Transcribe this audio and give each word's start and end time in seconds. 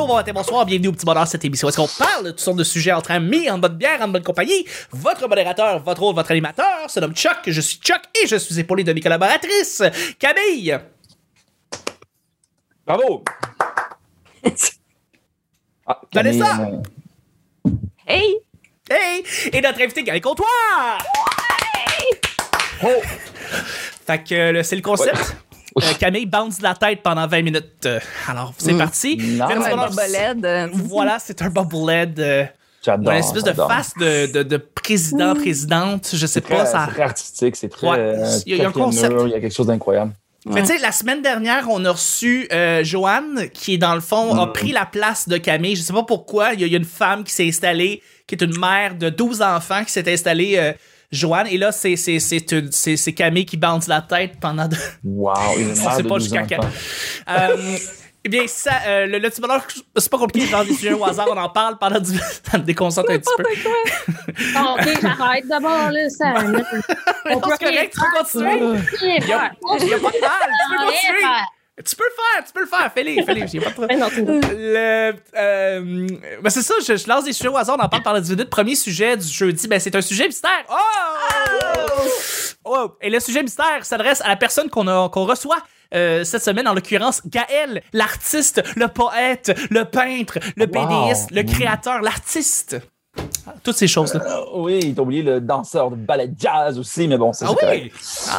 bonjour, 0.00 0.14
bon 0.14 0.16
matin, 0.16 0.32
bonsoir, 0.32 0.64
bienvenue 0.64 0.88
au 0.88 0.92
petit 0.92 1.04
bonheur 1.04 1.26
cette 1.26 1.44
émission. 1.44 1.68
Est-ce 1.68 1.76
qu'on 1.76 1.86
parle 1.86 2.24
de 2.24 2.30
toutes 2.30 2.40
sortes 2.40 2.56
de 2.56 2.64
sujets 2.64 2.92
entre 2.92 3.10
amis, 3.10 3.50
en 3.50 3.58
bonne 3.58 3.76
bière, 3.76 4.00
en 4.00 4.08
bonne 4.08 4.22
compagnie? 4.22 4.64
Votre 4.92 5.28
modérateur, 5.28 5.82
votre 5.82 6.02
hôte, 6.02 6.16
votre 6.16 6.30
animateur 6.30 6.88
se 6.88 7.00
nomme 7.00 7.14
Chuck, 7.14 7.36
je 7.46 7.60
suis 7.60 7.76
Chuck 7.76 8.00
et 8.14 8.26
je 8.26 8.36
suis 8.36 8.58
épaulé 8.58 8.82
de 8.82 8.94
mes 8.94 9.00
collaboratrices, 9.02 9.82
Camille. 10.18 10.78
Bravo! 12.86 13.24
Ah, 15.86 16.00
Vanessa! 16.14 16.56
Hey! 18.06 18.36
Hey! 18.88 19.24
Et 19.52 19.60
notre 19.60 19.82
invité, 19.82 20.04
Gary 20.04 20.20
Comptoir! 20.20 21.04
Oh! 22.84 22.88
Fait 24.06 24.22
que 24.22 24.34
euh, 24.34 24.62
c'est 24.62 24.76
le 24.76 24.82
concept. 24.82 25.16
Euh, 25.16 25.49
Camille 25.98 26.26
bounce 26.26 26.58
de 26.58 26.62
la 26.64 26.74
tête 26.74 27.02
pendant 27.02 27.26
20 27.26 27.42
minutes. 27.42 27.64
Euh, 27.86 28.00
alors, 28.28 28.52
c'est 28.58 28.76
parti. 28.76 29.16
Nice. 29.16 29.38
Faites 29.38 29.48
Comme 29.48 29.64
du 29.64 29.70
un 29.70 29.86
bobelette. 29.88 30.44
euh, 30.44 30.68
Voilà, 30.72 31.18
c'est 31.18 31.40
un 31.42 31.50
bobblehead. 31.50 32.18
Euh, 32.20 32.44
J'adore. 32.82 33.12
une 33.12 33.18
espèce 33.18 33.44
de 33.44 33.52
face 33.52 33.92
de, 33.98 34.32
de, 34.32 34.42
de 34.42 34.56
président, 34.56 35.34
présidente. 35.34 36.08
Je 36.12 36.16
sais 36.18 36.26
C'est 36.26 36.40
pas, 36.40 36.64
ça. 36.66 36.86
c'est 36.86 36.92
très 36.94 37.02
artistique, 37.02 37.56
c'est 37.56 37.68
très. 37.68 37.88
Ouais. 37.88 37.98
euh, 37.98 38.38
Il 38.46 38.50
y 38.50 38.54
a- 38.54 38.56
il 38.56 38.62
y 38.62 38.64
a 38.64 38.68
un 38.68 38.72
concept. 38.72 39.14
Il 39.26 39.30
y 39.30 39.34
a 39.34 39.40
quelque 39.40 39.54
chose 39.54 39.66
d'incroyable. 39.66 40.12
Mais 40.46 40.62
tu 40.62 40.68
sais, 40.68 40.78
la 40.78 40.90
semaine 40.90 41.20
dernière, 41.20 41.66
on 41.68 41.84
a 41.84 41.90
reçu 41.92 42.48
euh, 42.50 42.82
Joanne, 42.82 43.50
qui, 43.52 43.76
dans 43.76 43.94
le 43.94 44.00
fond, 44.00 44.34
a 44.40 44.46
Mm. 44.46 44.52
pris 44.54 44.72
la 44.72 44.86
place 44.86 45.28
de 45.28 45.36
Camille. 45.36 45.76
Je 45.76 45.82
sais 45.82 45.92
pas 45.92 46.02
pourquoi. 46.04 46.54
Il 46.54 46.60
y, 46.60 46.64
a- 46.64 46.66
il 46.66 46.72
y 46.72 46.76
a 46.76 46.78
une 46.78 46.84
femme 46.86 47.24
qui 47.24 47.32
s'est 47.34 47.46
installée, 47.46 48.02
qui 48.26 48.34
est 48.36 48.42
une 48.42 48.58
mère 48.58 48.94
de 48.94 49.10
12 49.10 49.42
enfants, 49.42 49.84
qui 49.84 49.92
s'est 49.92 50.10
installée, 50.10 50.54
euh, 50.56 50.72
Joanne. 51.12 51.46
Et 51.48 51.58
là, 51.58 51.72
c'est, 51.72 51.96
c'est, 51.96 52.18
c'est, 52.20 52.52
une- 52.52 52.70
c'est, 52.72 52.96
c'est 52.96 53.12
Camille 53.12 53.44
qui 53.46 53.56
bounce 53.56 53.86
la 53.88 54.00
tête 54.02 54.34
pendant... 54.40 54.68
De... 54.68 54.76
Wow, 55.04 55.32
On 55.34 55.74
sait 55.74 56.02
de 56.02 56.08
pas 56.08 56.18
12 56.18 56.22
jusqu'à 56.22 56.46
quand. 56.56 56.66
Euh, 57.28 57.76
eh 58.22 58.28
bien, 58.28 58.42
ça, 58.46 58.72
euh, 58.86 59.06
le, 59.06 59.18
le 59.18 59.30
petit 59.30 59.40
bonheur, 59.40 59.66
c'est 59.96 60.10
pas 60.10 60.18
compliqué, 60.18 60.46
genre 60.46 60.64
des 60.64 60.74
sujets 60.74 60.92
au 60.92 61.04
hasard, 61.04 61.26
on 61.30 61.36
en 61.38 61.48
parle 61.48 61.78
pendant 61.78 61.98
du... 62.00 62.12
ça 62.50 62.58
me 62.58 62.64
déconcentre 62.64 63.10
un 63.10 63.18
petit 63.18 63.32
peu. 63.36 63.44
Bon, 64.54 64.74
ok, 64.74 64.98
j'arrête 65.00 65.48
d'abord, 65.48 65.90
là, 65.90 66.08
ça. 66.10 66.34
Mais 67.24 67.34
non, 67.34 67.40
c'est 67.48 67.64
correct, 67.64 67.94
tu 67.94 68.00
peux 68.00 68.18
continuer. 68.18 68.78
Il 69.02 69.26
y 69.28 69.32
a, 69.32 69.50
il 69.52 69.58
pas 69.62 69.78
de 69.78 70.20
mal, 70.20 70.50
tu 70.50 70.70
peux 70.70 70.84
continuer. 70.84 71.30
Tu 71.82 71.96
peux 71.96 72.04
le 72.04 72.10
faire, 72.34 72.44
tu 72.44 72.52
peux 72.52 72.60
le 72.60 72.66
faire. 72.66 72.92
Fais-les, 72.92 73.22
fais-les. 73.24 73.42
A 73.42 73.62
pas 73.62 73.70
de 73.70 73.74
problème. 73.74 74.00
Le, 74.56 75.12
euh, 75.36 76.06
ben 76.42 76.50
c'est 76.50 76.62
ça, 76.62 76.74
je, 76.86 76.96
je 76.96 77.08
lance 77.08 77.24
des 77.24 77.32
sujets 77.32 77.48
au 77.48 77.56
hasard, 77.56 77.76
on 77.78 77.82
en 77.82 77.88
parle 77.88 78.02
pendant 78.02 78.20
10 78.20 78.30
minutes. 78.32 78.50
Premier 78.50 78.74
sujet 78.74 79.16
du 79.16 79.26
jeudi, 79.26 79.68
ben 79.68 79.78
c'est 79.80 79.94
un 79.94 80.00
sujet 80.00 80.26
mystère. 80.26 80.50
Oh! 80.68 80.74
Oh! 82.64 82.96
Et 83.00 83.10
le 83.10 83.20
sujet 83.20 83.42
mystère 83.42 83.84
s'adresse 83.84 84.20
à 84.20 84.28
la 84.28 84.36
personne 84.36 84.68
qu'on 84.68 84.86
a- 84.86 85.08
qu'on 85.08 85.24
reçoit 85.24 85.58
euh, 85.94 86.22
cette 86.22 86.44
semaine, 86.44 86.68
en 86.68 86.74
l'occurrence 86.74 87.20
Gaël, 87.26 87.82
l'artiste, 87.92 88.62
le 88.76 88.86
poète, 88.86 89.58
le 89.70 89.84
peintre, 89.84 90.38
le 90.56 90.66
Wow. 90.66 91.06
BDiste, 91.06 91.30
le 91.32 91.42
créateur, 91.42 92.00
l'artiste. 92.00 92.76
Ah, 93.46 93.54
Toutes 93.64 93.76
ces 93.76 93.88
choses-là. 93.88 94.20
Euh, 94.24 94.40
oui, 94.54 94.92
t'as 94.94 95.02
oublié 95.02 95.22
le 95.22 95.40
danseur 95.40 95.90
de 95.90 95.96
ballet 95.96 96.30
jazz 96.38 96.78
aussi, 96.78 97.08
mais 97.08 97.16
bon, 97.16 97.30
Ah 97.30 97.34
c'est 97.34 97.46
oui! 97.48 97.54
correct. 97.58 97.94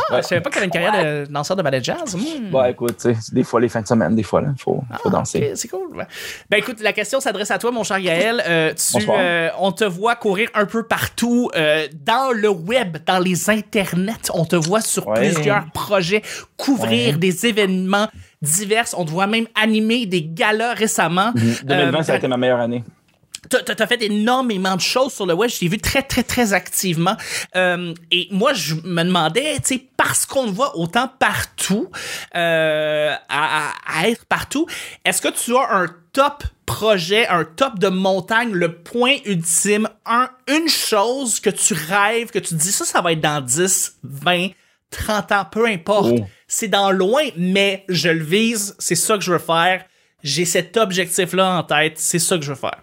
Ah, 0.10 0.18
je 0.18 0.28
savais 0.28 0.42
pas 0.42 0.50
qu'il 0.50 0.58
avait 0.60 0.66
une 0.68 0.72
carrière 0.72 1.26
de 1.26 1.32
danseur 1.32 1.58
de 1.58 1.62
ballet 1.64 1.84
jazz. 1.84 2.16
Bon, 2.52 2.64
écoute, 2.66 3.06
des 3.34 3.44
fois 3.44 3.60
les 3.60 3.68
fins 3.70 3.82
de 3.82 3.88
semaine, 3.88 4.16
des 4.16 4.24
fois, 4.24 4.42
là, 4.42 4.50
faut, 4.58 4.82
faut 5.02 5.10
danser. 5.10 5.54
C'est 5.56 5.68
cool. 5.68 6.06
Ben 6.50 6.58
écoute, 6.58 6.80
la 6.82 6.94
question 6.94 7.20
s'adresse 7.20 7.52
à 7.52 7.58
toi, 7.58 7.72
mon 7.72 7.84
cher 7.84 8.00
Gaël. 8.00 8.42
Euh, 8.48 8.74
tu, 8.74 9.04
euh, 9.10 9.50
on 9.60 9.72
te 9.72 9.84
voit 9.84 10.16
courir 10.16 10.50
un 10.54 10.66
peu 10.66 10.84
partout 10.84 11.50
euh, 11.56 11.88
dans 12.06 12.32
le 12.32 12.50
web, 12.50 12.98
dans 13.06 13.20
les 13.20 13.50
internets. 13.50 14.30
On 14.34 14.46
te 14.46 14.56
voit 14.56 14.82
sur 14.82 15.08
Ouais. 15.08 15.32
plusieurs 15.34 15.66
projets, 15.74 16.22
couvrir 16.58 17.14
Ouais. 17.14 17.20
des 17.20 17.46
événements 17.48 18.08
divers. 18.42 18.86
On 18.96 19.04
te 19.04 19.12
voit 19.12 19.28
même 19.28 19.48
animer 19.62 20.06
des 20.06 20.24
galas 20.24 20.74
récemment. 20.74 21.31
2020, 21.34 22.00
Euh, 22.00 22.04
ça 22.04 22.14
a 22.14 22.16
été 22.18 22.28
ma 22.28 22.38
meilleure 22.38 22.60
année. 22.60 22.84
T'as 23.51 23.75
t'as 23.75 23.88
fait 23.88 24.01
énormément 24.03 24.75
de 24.75 24.81
choses 24.81 25.13
sur 25.13 25.25
le 25.25 25.34
web. 25.34 25.50
Je 25.50 25.59
t'ai 25.59 25.67
vu 25.67 25.78
très, 25.78 26.01
très, 26.03 26.23
très 26.23 26.53
activement. 26.53 27.16
Euh, 27.56 27.94
et 28.12 28.28
moi, 28.31 28.53
je 28.53 28.75
me 28.75 29.03
demandais, 29.03 29.56
tu 29.59 29.75
sais, 29.75 29.84
parce 29.97 30.25
qu'on 30.25 30.45
te 30.47 30.51
voit 30.51 30.78
autant 30.78 31.09
partout, 31.19 31.89
euh, 32.35 33.13
à, 33.29 33.67
à- 33.69 33.73
à 34.00 34.07
être 34.09 34.25
partout, 34.25 34.66
est-ce 35.06 35.22
que 35.22 35.28
tu 35.29 35.56
as 35.56 35.67
un 35.75 35.88
top 36.13 36.44
projet, 36.66 37.28
un 37.28 37.44
top 37.44 37.78
de 37.79 37.88
montagne, 37.89 38.51
le 38.53 38.73
point 38.75 39.16
ultime, 39.25 39.89
un, 40.06 40.29
une 40.47 40.69
chose 40.69 41.39
que 41.39 41.50
tu 41.50 41.73
rêves, 41.73 42.31
que 42.31 42.39
tu 42.39 42.56
dis, 42.56 42.72
ça, 42.72 42.85
ça 42.85 43.01
va 43.01 43.12
être 43.12 43.22
dans 43.22 43.41
10, 43.41 43.97
20, 44.03 44.50
30 44.89 45.31
ans, 45.33 45.45
peu 45.51 45.66
importe. 45.68 46.13
Oh. 46.18 46.25
C'est 46.47 46.68
dans 46.68 46.91
loin, 46.91 47.23
mais 47.38 47.85
je 47.89 48.09
le 48.09 48.23
vise, 48.23 48.75
c'est 48.79 48.95
ça 48.95 49.18
que 49.18 49.23
je 49.23 49.31
veux 49.33 49.39
faire. 49.39 49.83
J'ai 50.23 50.45
cet 50.45 50.78
objectif-là 50.78 51.57
en 51.57 51.63
tête, 51.63 51.94
c'est 51.97 52.19
ça 52.19 52.38
que 52.38 52.44
je 52.44 52.51
veux 52.51 52.57
faire. 52.59 52.78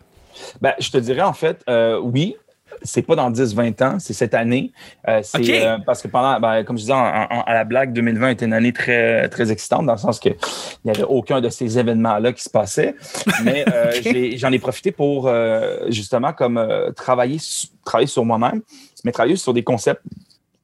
Ben, 0.60 0.74
je 0.78 0.90
te 0.90 0.98
dirais, 0.98 1.22
en 1.22 1.32
fait, 1.32 1.62
euh, 1.68 1.98
oui. 1.98 2.36
C'est 2.82 3.02
pas 3.02 3.16
dans 3.16 3.28
10-20 3.30 3.82
ans, 3.82 3.96
c'est 3.98 4.12
cette 4.12 4.34
année. 4.34 4.72
Euh, 5.08 5.20
c'est 5.24 5.66
euh, 5.66 5.78
parce 5.84 6.00
que 6.00 6.06
pendant, 6.06 6.38
ben, 6.38 6.62
comme 6.62 6.76
je 6.76 6.82
disais, 6.82 6.92
en- 6.92 6.98
en- 6.98 7.40
à 7.42 7.54
la 7.54 7.64
blague, 7.64 7.92
2020 7.92 8.28
était 8.30 8.44
une 8.44 8.52
année 8.52 8.72
très, 8.72 9.28
très 9.30 9.50
excitante 9.50 9.84
dans 9.86 9.94
le 9.94 9.98
sens 9.98 10.20
que 10.20 10.28
il 10.28 10.36
n'y 10.84 10.90
avait 10.92 11.02
aucun 11.02 11.40
de 11.40 11.48
ces 11.48 11.76
événements-là 11.76 12.32
qui 12.32 12.42
se 12.44 12.50
passaient. 12.50 12.94
Mais 13.42 13.64
euh, 13.72 13.90
j'en 14.36 14.52
ai, 14.52 14.58
profité 14.60 14.92
pour 14.92 15.28
justement 15.88 16.32
comme 16.32 16.64
travailler, 16.94 17.38
travailler 17.84 18.06
sur 18.06 18.24
moi-même, 18.24 18.60
mais 19.02 19.10
travailler 19.10 19.36
sur 19.36 19.52
des 19.54 19.64
concepts 19.64 20.02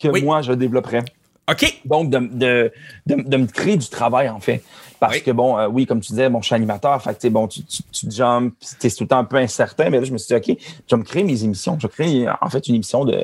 que 0.01 0.07
Oui. 0.09 0.23
moi 0.23 0.41
je 0.43 0.53
développerais. 0.53 1.03
OK. 1.51 1.81
Donc, 1.85 2.11
de, 2.11 2.19
de, 2.19 2.73
de, 3.07 3.23
de 3.29 3.37
me 3.37 3.47
créer 3.47 3.77
du 3.77 3.89
travail, 3.89 4.29
en 4.29 4.41
fait. 4.41 4.63
Parce 5.07 5.17
Oui. 5.17 5.23
que, 5.23 5.31
bon, 5.33 5.59
euh, 5.59 5.69
oui, 5.69 5.85
comme 5.87 6.01
tu 6.01 6.13
disais, 6.13 6.31
bon, 6.31 6.41
je 6.41 6.47
suis 6.47 6.55
animateur, 6.55 7.01
fait 7.03 7.15
que, 7.15 7.21
tu 7.21 7.31
bon, 7.31 7.47
tu, 7.47 7.63
tu, 7.65 7.83
tu 7.93 8.11
jumps, 8.11 8.55
c'est 8.61 8.91
tout 8.95 9.05
le 9.05 9.09
temps 9.09 9.19
un 9.19 9.25
peu 9.25 9.37
incertain, 9.37 9.91
mais 9.91 9.99
là, 9.99 10.05
je 10.05 10.13
me 10.13 10.19
suis 10.19 10.35
dit, 10.35 10.53
OK, 10.53 10.57
je 10.89 10.97
vais 10.97 11.01
me 11.01 11.05
créer 11.07 11.25
mes 11.25 11.45
émissions. 11.45 11.77
Je 11.79 11.87
vais 11.87 11.93
créer, 11.93 12.29
en 12.41 12.49
fait, 12.49 12.67
une 12.69 12.77
émission 12.77 13.05
de, 13.05 13.23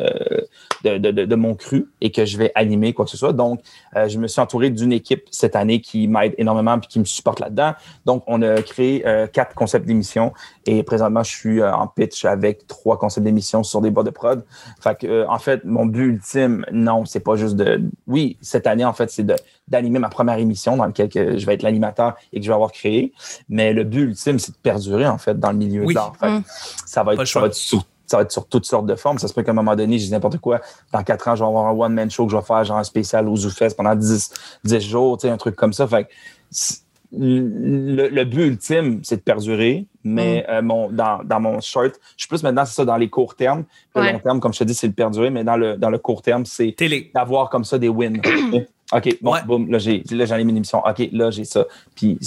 de, 0.84 0.98
de, 0.98 1.10
de, 1.10 1.24
de 1.24 1.34
mon 1.36 1.54
cru 1.54 1.90
et 2.00 2.10
que 2.10 2.24
je 2.24 2.36
vais 2.36 2.52
animer, 2.54 2.92
quoi 2.92 3.04
que 3.04 3.10
ce 3.10 3.16
soit. 3.16 3.32
Donc, 3.32 3.60
euh, 3.96 4.08
je 4.08 4.18
me 4.18 4.26
suis 4.28 4.40
entouré 4.40 4.70
d'une 4.70 4.92
équipe 4.92 5.24
cette 5.30 5.56
année 5.56 5.80
qui 5.80 6.06
m'aide 6.08 6.34
énormément 6.38 6.78
puis 6.78 6.88
qui 6.88 6.98
me 6.98 7.04
supporte 7.04 7.40
là-dedans. 7.40 7.72
Donc, 8.04 8.22
on 8.26 8.42
a 8.42 8.60
créé 8.62 9.06
euh, 9.06 9.26
quatre 9.26 9.54
concepts 9.54 9.86
d'émissions 9.86 10.32
et 10.66 10.82
présentement, 10.82 11.22
je 11.22 11.30
suis 11.30 11.62
en 11.62 11.86
pitch 11.86 12.24
avec 12.24 12.66
trois 12.66 12.98
concepts 12.98 13.24
d'émissions 13.24 13.62
sur 13.62 13.80
des 13.80 13.90
bas 13.90 14.02
de 14.02 14.10
prod. 14.10 14.44
Fait 14.80 14.98
que, 14.98 15.26
en 15.28 15.38
fait, 15.38 15.64
mon 15.64 15.86
but 15.86 16.04
ultime, 16.14 16.64
non, 16.72 17.04
c'est 17.04 17.20
pas 17.20 17.36
juste 17.36 17.56
de. 17.56 17.80
Oui, 18.06 18.36
cette 18.40 18.66
année, 18.66 18.84
en 18.84 18.92
fait, 18.92 19.10
c'est 19.10 19.26
d'animer 19.68 19.98
ma 19.98 20.08
première 20.08 20.38
émission 20.38 20.76
dans 20.76 20.84
laquelle 20.84 21.08
que 21.08 21.38
je 21.38 21.46
vais 21.46 21.54
être 21.54 21.62
l'animateur 21.70 22.16
et 22.32 22.38
que 22.40 22.44
je 22.44 22.50
vais 22.50 22.54
avoir 22.54 22.72
créé. 22.72 23.12
Mais 23.48 23.72
le 23.72 23.84
but 23.84 24.02
ultime, 24.02 24.38
c'est 24.38 24.52
de 24.52 24.56
perdurer, 24.62 25.06
en 25.06 25.18
fait, 25.18 25.38
dans 25.38 25.52
le 25.52 25.58
milieu 25.58 25.84
Oui. 25.84 25.94
de 25.94 25.98
l'art. 25.98 26.12
Mm. 26.22 26.42
Ça 26.86 27.02
va 27.02 27.12
être, 27.14 27.18
ça 27.20 27.24
choix. 27.24 27.42
va 27.42 27.46
être 27.48 27.54
sur 27.54 27.84
ça 28.06 28.16
va 28.16 28.24
être 28.24 28.32
sur 28.32 28.44
toutes 28.48 28.66
sortes 28.66 28.86
de 28.86 28.96
formes. 28.96 29.18
Ça 29.18 29.28
se 29.28 29.32
peut 29.34 29.44
qu'à 29.44 29.52
un 29.52 29.54
moment 29.54 29.76
donné, 29.76 29.96
je 29.96 30.02
dise 30.02 30.10
n'importe 30.10 30.38
quoi. 30.38 30.60
Dans 30.92 31.04
quatre 31.04 31.28
ans, 31.28 31.36
je 31.36 31.44
vais 31.44 31.48
avoir 31.48 31.68
un 31.68 31.70
one-man 31.78 32.10
show 32.10 32.26
que 32.26 32.32
je 32.32 32.36
vais 32.36 32.42
faire, 32.42 32.64
genre 32.64 32.78
un 32.78 32.82
spécial 32.82 33.28
au 33.28 33.36
ZooFest 33.36 33.76
pendant 33.76 33.94
10, 33.94 34.32
10 34.64 34.80
jours, 34.80 35.16
tu 35.16 35.28
sais, 35.28 35.30
un 35.32 35.36
truc 35.36 35.54
comme 35.54 35.72
ça. 35.72 35.86
Fait 35.86 36.04
que 36.06 36.08
c'est- 36.50 36.80
le, 37.12 38.08
le 38.08 38.24
but 38.24 38.46
ultime, 38.46 39.00
c'est 39.04 39.16
de 39.16 39.20
perdurer, 39.20 39.86
mais 40.04 40.44
Mm. 40.48 40.52
euh, 40.52 40.62
mon, 40.62 40.90
dans, 40.90 41.20
dans 41.24 41.40
mon 41.40 41.60
short, 41.60 41.92
je 42.16 42.22
suis 42.22 42.28
plus 42.28 42.42
maintenant, 42.42 42.64
c'est 42.64 42.74
ça, 42.74 42.84
dans 42.84 42.96
les 42.96 43.08
courts 43.08 43.34
termes. 43.34 43.64
Le 43.94 44.00
Ouais. 44.00 44.12
long 44.12 44.18
terme, 44.18 44.40
comme 44.40 44.52
je 44.54 44.58
te 44.60 44.64
dis, 44.64 44.74
c'est 44.74 44.88
de 44.88 44.94
perdurer, 44.94 45.30
mais 45.30 45.44
dans 45.44 45.56
le, 45.56 45.76
dans 45.76 45.90
le 45.90 45.98
court 45.98 46.22
terme, 46.22 46.44
c'est 46.46 46.72
Télé. 46.76 47.10
d'avoir 47.14 47.50
comme 47.50 47.64
ça 47.64 47.78
des 47.78 47.88
wins. 47.88 48.16
OK, 48.92 49.18
bon, 49.22 49.32
Ouais. 49.32 49.40
boum, 49.46 49.70
là, 49.70 49.78
j'ai, 49.78 50.02
là, 50.10 50.24
j'en 50.24 50.36
ai 50.36 50.44
mis 50.44 50.50
une 50.50 50.56
émission. 50.58 50.82
OK, 50.84 51.08
là, 51.12 51.30
j'ai 51.30 51.44
ça. 51.44 51.64
Puis, 51.94 52.18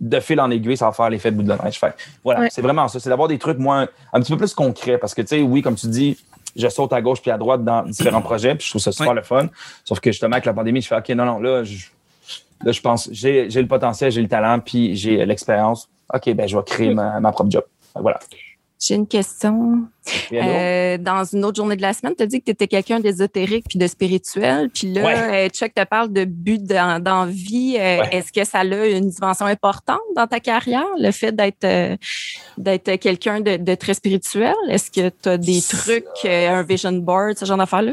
de 0.00 0.20
fil 0.20 0.40
en 0.40 0.50
aiguille, 0.50 0.76
ça 0.76 0.86
va 0.86 0.92
faire 0.92 1.10
l'effet 1.10 1.30
de 1.30 1.36
bout 1.36 1.42
de 1.42 1.52
neige. 1.64 1.78
Fait, 1.78 1.94
voilà, 2.24 2.40
Ouais. 2.40 2.48
c'est 2.50 2.62
vraiment 2.62 2.86
ça. 2.88 2.98
C'est 3.00 3.08
d'avoir 3.08 3.28
des 3.28 3.38
trucs 3.38 3.58
moins, 3.58 3.88
un 4.12 4.20
petit 4.20 4.32
peu 4.32 4.38
plus 4.38 4.52
concrets 4.54 4.98
parce 4.98 5.14
que, 5.14 5.22
tu 5.22 5.28
sais, 5.28 5.42
oui, 5.42 5.62
comme 5.62 5.74
tu 5.76 5.86
dis, 5.88 6.16
je 6.54 6.68
saute 6.68 6.92
à 6.92 7.00
gauche 7.00 7.22
puis 7.22 7.30
à 7.30 7.38
droite 7.38 7.64
dans 7.64 7.82
différents 7.82 8.20
projets, 8.22 8.54
puis 8.54 8.64
je 8.66 8.70
trouve 8.72 8.82
ça 8.82 8.92
super 8.92 9.08
Ouais. 9.10 9.14
le 9.16 9.22
fun. 9.22 9.48
Sauf 9.84 10.00
que 10.00 10.10
justement, 10.12 10.32
avec 10.34 10.44
la 10.44 10.52
pandémie, 10.52 10.82
je 10.82 10.88
fais 10.88 10.96
OK, 10.96 11.08
non, 11.10 11.24
non, 11.24 11.40
là, 11.40 11.64
je, 11.64 11.86
là, 12.64 12.72
je 12.72 12.80
pense, 12.80 13.08
j'ai, 13.12 13.48
j'ai 13.48 13.62
le 13.62 13.68
potentiel, 13.68 14.10
j'ai 14.12 14.22
le 14.22 14.28
talent, 14.28 14.58
puis 14.60 14.94
j'ai 14.96 15.24
l'expérience. 15.24 15.88
OK, 16.14 16.34
ben, 16.34 16.46
je 16.46 16.56
vais 16.56 16.64
créer 16.64 16.94
ma, 16.94 17.20
ma 17.20 17.32
propre 17.32 17.50
job. 17.50 17.64
Voilà. 17.94 18.18
J'ai 18.78 18.94
une 18.94 19.06
question. 19.06 19.88
Euh, 20.32 20.98
dans 20.98 21.24
une 21.24 21.44
autre 21.44 21.56
journée 21.56 21.76
de 21.76 21.82
la 21.82 21.92
semaine, 21.92 22.14
tu 22.16 22.22
as 22.22 22.26
dit 22.26 22.40
que 22.40 22.46
tu 22.46 22.50
étais 22.52 22.66
quelqu'un 22.66 23.00
d'ésotérique 23.00 23.66
puis 23.68 23.78
de 23.78 23.86
spirituel. 23.86 24.68
Puis 24.70 24.92
là, 24.92 25.02
Ouais. 25.04 25.46
euh, 25.46 25.48
Chuck 25.48 25.74
te 25.74 25.84
parle 25.84 26.12
de 26.12 26.24
but 26.24 26.62
dans, 26.62 27.02
dans 27.02 27.26
vie. 27.26 27.76
Euh, 27.78 27.92
Ouais. 27.92 28.08
Est-ce 28.12 28.32
que 28.32 28.44
ça 28.44 28.60
a 28.60 28.64
une 28.64 29.10
dimension 29.10 29.46
importante 29.46 30.00
dans 30.16 30.26
ta 30.26 30.40
carrière, 30.40 30.86
le 30.98 31.10
fait 31.10 31.32
d'être 31.32 31.66
d'être 32.58 32.96
quelqu'un 32.96 33.40
de, 33.40 33.56
de 33.56 33.74
très 33.74 33.94
spirituel? 33.94 34.54
Est-ce 34.68 34.90
que 34.90 35.08
tu 35.10 35.28
as 35.28 35.36
des 35.38 35.60
trucs, 35.60 36.06
un 36.24 36.62
vision 36.62 36.92
board, 36.92 37.36
ce 37.38 37.44
genre 37.44 37.58
d'affaires-là? 37.58 37.92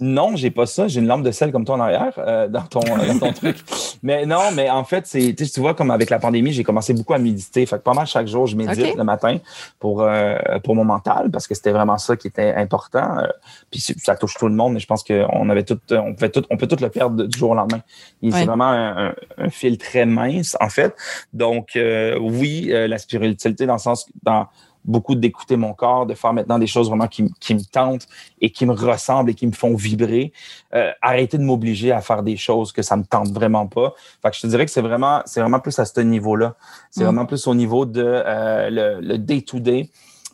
Non, 0.00 0.36
j'ai 0.36 0.50
pas 0.50 0.66
ça. 0.66 0.88
J'ai 0.88 1.00
une 1.00 1.06
lampe 1.06 1.22
de 1.22 1.30
sel 1.30 1.52
comme 1.52 1.64
toi 1.64 1.76
en 1.76 1.80
arrière 1.80 2.12
euh, 2.18 2.48
dans 2.48 2.62
ton, 2.62 2.80
dans 2.80 3.18
ton 3.18 3.32
truc. 3.32 3.56
Mais 4.02 4.24
non, 4.26 4.50
mais 4.54 4.70
en 4.70 4.84
fait, 4.84 5.06
c'est, 5.06 5.34
tu 5.34 5.60
vois, 5.60 5.74
comme 5.74 5.90
avec 5.90 6.08
la 6.08 6.18
pandémie, 6.18 6.52
j'ai 6.52 6.64
commencé 6.64 6.94
beaucoup 6.94 7.12
à 7.12 7.18
méditer. 7.18 7.66
Fait 7.66 7.76
que 7.76 7.82
pas 7.82 7.92
mal 7.92 8.06
chaque 8.06 8.26
jour, 8.26 8.46
je 8.46 8.56
médite 8.56 8.96
le 8.96 9.04
matin 9.04 9.38
pour, 9.78 10.02
euh, 10.02 10.36
pour 10.64 10.74
mon 10.74 10.84
mental. 10.84 11.28
Parce 11.40 11.48
que 11.48 11.54
c'était 11.54 11.72
vraiment 11.72 11.96
ça 11.98 12.16
qui 12.16 12.26
était 12.28 12.52
important. 12.54 13.18
Euh, 13.18 13.26
puis 13.70 13.80
ça 13.80 14.14
touche 14.14 14.34
tout 14.38 14.46
le 14.48 14.54
monde, 14.54 14.74
mais 14.74 14.80
je 14.80 14.86
pense 14.86 15.02
qu'on 15.02 15.48
avait 15.50 15.64
tout, 15.64 15.78
on 15.90 16.14
pouvait 16.14 16.30
tout, 16.30 16.44
on 16.50 16.56
peut 16.58 16.66
tout 16.66 16.76
le 16.80 16.90
perdre 16.90 17.24
du 17.24 17.38
jour 17.38 17.50
au 17.50 17.54
lendemain. 17.54 17.80
Ouais. 18.22 18.30
C'est 18.30 18.44
vraiment 18.44 18.68
un, 18.68 19.08
un- 19.08 19.14
un 19.38 19.48
fil 19.50 19.78
très 19.78 20.04
mince, 20.06 20.56
en 20.60 20.68
fait. 20.68 20.94
Donc, 21.32 21.76
euh, 21.76 22.18
oui, 22.20 22.68
euh, 22.72 22.86
la 22.88 22.98
spiritualité 22.98 23.64
dans 23.66 23.72
le 23.74 23.78
sens, 23.80 24.06
dans 24.22 24.46
beaucoup 24.82 25.14
d'écouter 25.14 25.56
mon 25.56 25.74
corps, 25.74 26.06
de 26.06 26.14
faire 26.14 26.32
maintenant 26.32 26.58
des 26.58 26.66
choses 26.66 26.88
vraiment 26.88 27.06
qui, 27.06 27.22
me 27.22 27.62
tentent 27.70 28.06
et 28.40 28.50
qui 28.50 28.64
me 28.64 28.72
ressemblent 28.72 29.30
et 29.30 29.34
qui 29.34 29.46
me 29.46 29.52
font 29.52 29.74
vibrer. 29.76 30.32
Euh, 30.74 30.90
arrêter 31.02 31.36
de 31.36 31.42
m'obliger 31.42 31.92
à 31.92 32.00
faire 32.00 32.22
des 32.22 32.38
choses 32.38 32.72
que 32.72 32.80
ça 32.80 32.96
me 32.96 33.04
tente 33.04 33.30
vraiment 33.30 33.66
pas. 33.66 33.92
Fait 34.22 34.30
que 34.30 34.36
je 34.36 34.40
te 34.40 34.46
dirais 34.46 34.64
que 34.64 34.70
c'est 34.72 34.80
vraiment, 34.80 35.20
c'est 35.26 35.40
vraiment 35.42 35.60
plus 35.60 35.78
à 35.78 35.84
ce 35.84 36.00
niveau-là. 36.00 36.54
C'est 36.90 37.02
Mm. 37.02 37.04
vraiment 37.04 37.26
plus 37.26 37.46
au 37.46 37.54
niveau 37.54 37.84
de 37.84 38.02
euh, 38.04 38.70
le- 38.70 39.00
le 39.06 39.18
day-to-day, 39.18 39.90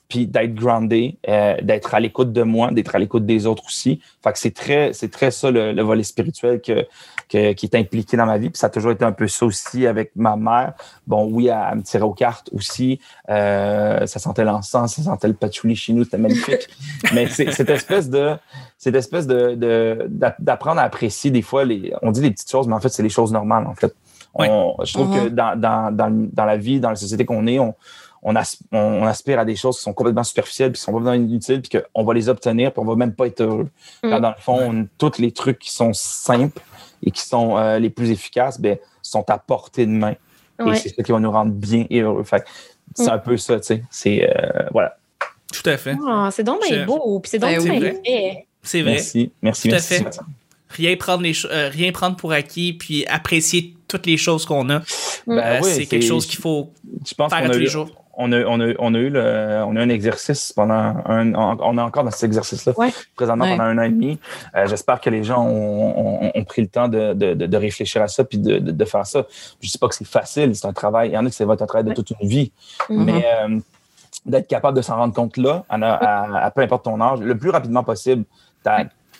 puis 0.09 0.27
d'être 0.27 0.55
groundé, 0.55 1.19
euh, 1.29 1.57
d'être 1.63 1.95
à 1.95 2.01
l'écoute 2.01 2.33
de 2.33 2.43
moi, 2.43 2.71
d'être 2.71 2.95
à 2.95 2.99
l'écoute 2.99 3.27
des 3.27 3.45
autres 3.47 3.65
aussi. 3.67 4.01
Fait 4.23 4.33
que 4.33 4.39
c'est 4.39 4.55
très, 4.55 4.93
c'est 4.93 5.11
très 5.11 5.31
ça 5.31 5.51
le, 5.51 5.73
le 5.73 5.83
volet 5.83 6.03
spirituel 6.05 6.61
que, 6.61 6.87
que- 7.29 7.53
qui 7.55 7.67
est 7.67 7.75
impliqué 7.75 8.17
dans 8.17 8.27
ma 8.27 8.39
vie. 8.39 8.51
Puis 8.51 8.59
ça 8.59 8.69
a 8.69 8.71
toujours 8.71 8.93
été 8.93 9.05
un 9.05 9.13
peu 9.13 9.27
ça 9.27 9.45
aussi 9.47 9.87
avec 9.87 10.13
ma 10.15 10.37
mère. 10.37 10.75
Bon, 11.07 11.29
oui, 11.31 11.49
elle, 11.49 11.59
elle 11.73 11.79
me 11.79 11.83
tirait 11.83 12.05
aux 12.05 12.13
cartes 12.15 12.49
aussi. 12.53 13.01
Euh, 13.29 14.07
ça 14.07 14.19
sentait 14.21 14.45
l'encens, 14.45 14.95
ça 14.95 15.03
sentait 15.03 15.29
le 15.29 15.35
patchouli 15.35 15.75
chez 15.77 15.93
nous, 15.93 16.05
c'était 16.05 16.19
magnifique. 16.19 16.69
Mais 17.15 17.27
c'est 17.29 17.51
cette 17.51 17.71
espèce 17.71 18.09
de, 18.09 18.37
cette 18.79 18.95
espèce 18.95 19.27
de, 19.27 19.55
de- 19.55 20.07
d'a- 20.09 20.37
d'apprendre 20.39 20.81
à 20.81 20.85
apprécier 20.85 21.31
des 21.31 21.43
fois 21.43 21.65
les, 21.65 21.93
on 22.03 22.11
dit 22.13 22.21
les 22.21 22.31
petites 22.31 22.51
choses, 22.51 22.69
mais 22.69 22.75
en 22.75 22.81
fait 22.81 22.91
c'est 22.91 23.03
les 23.03 23.09
choses 23.09 23.33
normales 23.33 23.67
en 23.67 23.75
fait. 23.75 23.95
On- 24.35 24.75
je 24.85 24.93
trouve 24.93 25.15
que 25.15 25.29
dans, 25.31 25.59
dans, 25.59 25.91
dans, 25.95 26.11
dans 26.33 26.45
la 26.45 26.57
vie, 26.59 26.79
dans 26.79 26.91
la 26.91 26.97
société 26.97 27.25
qu'on 27.25 27.47
est, 27.47 27.59
on, 27.59 27.75
on, 28.23 28.35
as- 28.37 28.59
on, 28.73 28.79
on 28.79 29.05
aspire 29.07 29.39
à 29.39 29.45
des 29.45 29.57
choses 29.57 29.77
qui 29.77 29.83
sont 29.83 29.93
complètement 29.93 30.25
superficielles, 30.25 30.73
puis 30.73 30.79
qui 30.79 30.85
sont 30.85 30.93
complètement 30.93 31.15
inutiles, 31.15 31.63
puis 31.63 31.81
qu'on 31.81 32.05
va 32.05 32.15
les 32.15 32.29
obtenir, 32.29 32.73
puis 32.73 32.81
on 32.81 32.85
va 32.87 32.97
même 32.97 33.15
pas 33.15 33.27
être 33.27 33.41
heureux. 33.43 33.69
Mm. 34.03 34.11
dans 34.21 34.29
le 34.31 34.35
fond, 34.41 34.59
on- 34.73 34.89
tous 34.99 35.19
les 35.21 35.33
trucs 35.33 35.59
qui 35.59 35.73
sont 35.73 35.93
simples 35.93 36.61
et 37.03 37.11
qui 37.11 37.23
sont 37.23 37.57
euh, 37.59 37.79
les 37.79 37.91
plus 37.91 38.11
efficaces, 38.11 38.61
ben, 38.61 38.79
sont 39.03 39.25
à 39.31 39.39
portée 39.39 39.87
de 39.87 39.91
main. 39.93 40.15
Et 40.67 40.75
c'est 40.77 40.89
ça 40.95 41.03
qui 41.03 41.13
va 41.13 41.21
nous 41.21 41.31
rendre 41.31 41.53
bien 41.53 41.85
et 41.91 42.01
heureux. 42.01 42.25
Fait 42.25 42.43
c'est 42.95 43.07
Mm. 43.11 43.15
un 43.15 43.19
peu 43.19 43.37
ça, 43.37 43.61
tu 43.61 43.67
sais. 43.67 43.83
C'est, 43.91 44.29
euh, 44.29 44.63
voilà. 44.73 44.97
Tout 45.53 45.69
à 45.69 45.77
fait. 45.77 45.97
Ah, 46.09 46.31
c'est 46.33 46.43
donc 46.45 46.61
bien 46.67 46.85
beau, 46.87 47.21
puis 47.21 47.31
c'est 47.31 47.39
donc 47.39 47.51
Ben 47.51 47.63
bien 47.63 47.93
oui. 48.07 48.39
C'est 48.63 48.83
vrai. 48.83 48.93
Merci, 48.93 49.31
merci, 49.43 49.69
Tout 49.69 49.75
à 49.75 49.77
merci. 49.79 49.95
fait. 49.95 50.19
Rien 50.71 50.97
prendre, 50.97 51.23
les 51.23 51.33
euh, 51.47 51.69
rien 51.69 51.93
prendre 51.93 52.17
pour 52.17 52.33
acquis, 52.33 52.73
puis 52.73 53.07
apprécier 53.07 53.75
toutes 53.87 54.07
les 54.07 54.17
choses 54.17 54.45
qu'on 54.45 54.69
a. 54.71 54.81
Ben 55.27 55.39
Euh, 55.39 55.61
oui, 55.63 55.71
c'est 55.73 55.87
quelque 55.87 56.05
chose 56.05 56.27
qu'il 56.27 56.41
faut 56.41 56.73
Je 57.07 57.15
pense 57.15 57.31
faire 57.31 57.41
qu'on 57.43 57.47
à 57.47 57.51
a 57.51 57.53
tous 57.55 57.61
les 57.61 57.67
jours. 57.67 57.89
On 58.19 58.33
a, 58.33 58.45
on, 58.45 58.61
a, 58.61 58.73
on 58.79 58.95
a 58.95 58.99
eu 58.99 59.11
le, 59.11 59.63
on 59.67 59.77
a 59.77 59.81
eu 59.81 59.83
un 59.83 59.89
exercice 59.89 60.53
pendant 60.53 60.75
un, 60.75 61.35
on 61.35 61.57
on 61.61 61.79
est 61.79 61.81
encore 61.83 62.05
dans 62.05 62.11
cet 62.11 62.25
exercice-là 62.25 62.73
Ouais. 62.79 62.91
présentement 63.15 63.45
Ouais. 63.45 63.51
pendant 63.57 63.65
un 63.69 63.79
an 63.79 63.83
et 63.83 63.91
demi. 63.91 64.19
Euh, 64.55 64.67
J'espère 64.67 65.01
que 65.01 65.11
les 65.11 65.23
gens 65.23 65.45
ont, 65.45 66.23
ont- 66.25 66.33
ont 66.35 66.45
pris 66.45 66.63
le 66.63 66.69
temps 66.69 66.89
de, 66.89 67.13
de, 67.13 67.35
de- 67.35 67.47
de 67.47 67.57
réfléchir 67.57 68.01
à 68.03 68.09
ça 68.09 68.25
puis 68.25 68.39
de, 68.39 68.59
faire 68.87 69.07
ça. 69.07 69.25
Je 69.61 69.69
dis 69.71 69.79
pas 69.79 69.89
que 69.89 69.95
c'est 69.95 70.07
facile, 70.07 70.55
c'est 70.57 70.67
un 70.67 70.73
travail. 70.73 71.11
Il 71.11 71.13
y 71.13 71.19
en 71.19 71.27
a 71.27 71.31
va 71.45 71.55
être 71.55 71.63
un 71.63 71.67
travail 71.67 71.85
de 71.89 71.95
toute 71.95 72.11
une 72.21 72.27
vie, 72.29 72.53
Mhm. 72.89 73.05
mais 73.05 73.25
euh, 73.43 73.59
d'être 74.25 74.49
capable 74.49 74.77
de 74.77 74.83
s'en 74.83 74.97
rendre 74.97 75.15
compte 75.15 75.37
là, 75.37 75.65
à, 75.69 75.77
à- 75.77 76.45
à 76.47 76.51
peu 76.51 76.63
importe 76.63 76.85
ton 76.87 77.01
âge, 77.01 77.21
le 77.21 77.37
plus 77.37 77.51
rapidement 77.51 77.85
possible. 77.85 78.25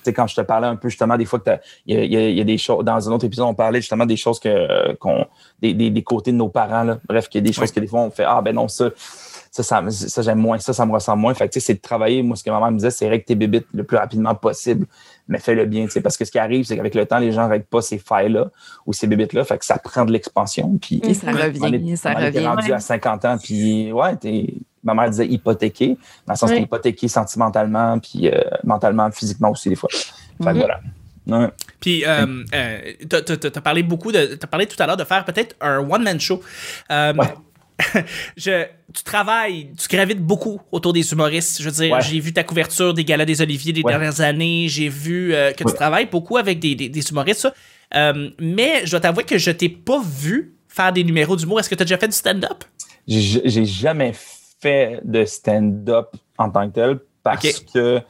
Sais, 0.07 0.13
quand 0.13 0.27
je 0.27 0.35
te 0.37 0.41
parlais 0.41 0.67
un 0.67 0.77
peu 0.77 0.89
justement 0.89 1.17
des 1.17 1.25
fois 1.25 1.39
que 1.39 1.45
t'as- 1.45 1.59
il 1.87 1.97
y 2.05 2.17
a, 2.17 2.29
y 2.31 2.39
y 2.39 2.45
des 2.45 2.59
choses 2.59 2.85
dans 2.85 3.09
un 3.09 3.13
autre 3.13 3.25
épisode 3.27 3.47
on 3.47 3.55
parlait 3.55 3.81
justement 3.81 4.07
des 4.07 4.17
choses 4.17 4.41
que 4.41 4.49
euh, 4.49 4.95
qu'on 4.99 5.27
des, 5.61 5.75
des, 5.75 5.91
des 5.91 6.03
côtés 6.03 6.33
de 6.33 6.37
nos 6.37 6.49
parents 6.49 6.83
là. 6.85 6.99
bref 7.09 7.29
qu'il 7.29 7.41
y 7.41 7.45
a 7.45 7.47
des 7.47 7.53
choses 7.53 7.65
Ouais. 7.69 7.75
que 7.75 7.81
des 7.81 7.87
fois 7.87 8.01
on 8.01 8.11
fait 8.11 8.25
ah 8.27 8.41
ben 8.43 8.55
non 8.55 8.69
ça 8.69 8.91
ça, 9.51 9.63
ça, 9.63 9.83
ça, 9.91 10.21
j'aime 10.21 10.39
moins, 10.39 10.59
ça, 10.59 10.75
ça 10.75 10.85
me 10.85 10.93
ressemble 10.93 11.23
moins. 11.23 11.33
Fait 11.33 11.49
que, 11.49 11.55
tu 11.55 11.61
sais, 11.61 11.67
c'est 11.69 11.75
de 11.75 11.81
travailler. 11.81 12.23
Moi, 12.23 12.37
ce 12.37 12.45
que 12.45 12.51
ma 12.51 12.59
mère 12.61 12.71
me 12.71 12.77
disait, 12.77 12.91
c'est 12.91 13.09
règle 13.09 13.25
tes 13.25 13.35
bébites 13.37 13.67
le 13.73 13.85
plus 13.85 13.97
rapidement 13.97 14.35
possible, 14.35 14.85
mais 15.29 15.39
fais-le 15.39 15.65
bien, 15.65 15.87
tu 15.87 15.93
sais, 15.93 16.03
parce 16.03 16.19
que 16.19 16.27
ce 16.27 16.31
qui 16.31 16.39
arrive, 16.39 16.67
c'est 16.67 16.77
qu'avec 16.77 16.95
le 16.95 17.07
temps, 17.07 17.17
les 17.19 17.33
gens 17.33 17.49
règlent 17.49 17.65
pas 17.65 17.81
ces 17.81 17.97
failles-là 17.97 18.51
ou 18.85 18.93
ces 18.93 19.07
bébites-là. 19.07 19.45
Fait 19.45 19.57
que 19.57 19.65
ça 19.65 19.79
prend 19.79 20.05
de 20.05 20.13
l'expansion. 20.13 20.77
Puis, 20.79 21.01
Et 21.03 21.15
ça 21.15 21.31
revient, 21.33 21.91
est, 21.93 21.97
ça 21.97 22.13
on 22.15 22.21
revient. 22.23 22.47
rendu 22.47 22.71
à 22.75 22.81
50 22.81 23.25
ans, 23.25 23.39
puis 23.43 23.91
ouais, 23.93 24.15
t'es- 24.17 24.53
ma 24.87 24.95
mère 24.95 25.11
disait 25.11 25.27
hypothéqué, 25.27 25.99
dans 26.27 26.33
le 26.33 26.39
sens 26.39 26.51
que 26.51 26.57
hypothéqué 26.57 27.09
sentimentalement, 27.09 27.99
puis 27.99 28.29
euh, 28.29 28.41
mentalement, 28.65 29.11
physiquement 29.11 29.51
aussi, 29.51 29.69
des 29.69 29.77
fois. 29.77 29.91
Fait 29.93 30.05
que 30.39 30.49
Mhm. 30.51 30.57
voilà. 30.57 30.81
Ouais. 31.29 31.49
Puis, 31.81 32.05
euh, 32.07 32.45
euh, 32.55 32.79
t'as- 33.09 33.61
parlé 33.61 33.83
beaucoup 33.83 34.13
de. 34.13 34.37
T'as 34.37 34.47
parlé 34.47 34.67
tout 34.67 34.81
à 34.81 34.87
l'heure 34.87 34.97
de 34.97 35.03
faire 35.05 35.25
peut-être 35.25 35.57
un 35.61 35.79
one-man 35.81 36.21
show. 36.21 36.41
Euh, 36.91 37.13
Ouais. 37.15 37.35
je, 38.37 38.65
tu 38.95 39.03
travailles, 39.03 39.71
tu 39.77 39.89
gravites 39.95 40.21
beaucoup 40.23 40.61
autour 40.73 40.93
des 40.93 41.13
humoristes. 41.13 41.61
Je 41.61 41.69
veux 41.69 41.75
dire, 41.85 41.93
Ouais. 41.95 42.01
j'ai 42.01 42.21
vu 42.21 42.33
ta 42.33 42.45
couverture 42.45 42.95
des 42.95 43.05
galas 43.05 43.25
des 43.25 43.43
Oliviers 43.43 43.73
des 43.73 43.83
Ouais. 43.83 43.91
dernières 43.93 44.21
années. 44.21 44.67
J'ai 44.69 44.89
vu 44.89 45.35
euh, 45.35 45.53
que 45.53 45.65
tu 45.65 45.75
travailles 45.75 46.07
beaucoup 46.07 46.37
avec 46.37 46.59
des, 46.61 46.75
des, 46.75 46.89
des 46.89 47.11
humoristes. 47.11 47.41
ça. 47.41 47.55
Euh, 47.95 48.31
mais 48.41 48.83
je 48.85 48.91
dois 48.93 49.01
t'avouer 49.01 49.25
que 49.25 49.37
je 49.39 49.51
t'ai 49.51 49.69
pas 49.69 50.01
vu 50.03 50.55
faire 50.69 50.93
des 50.93 51.05
numéros 51.05 51.37
d'humour. 51.37 51.61
Est-ce 51.61 51.69
que 51.69 51.75
tu 51.75 51.83
as 51.83 51.87
déjà 51.87 51.99
fait 51.99 52.09
du 52.09 52.17
stand-up? 52.17 52.65
J'ai 53.09 53.43
j'ai 53.45 53.65
jamais 53.65 54.13
fait 54.13 54.36
de 54.63 55.25
stand-up 55.25 56.17
en 56.39 56.51
tant 56.51 56.69
que 56.69 56.75
tel 56.75 56.99
parce 57.23 57.61
que 57.61 58.01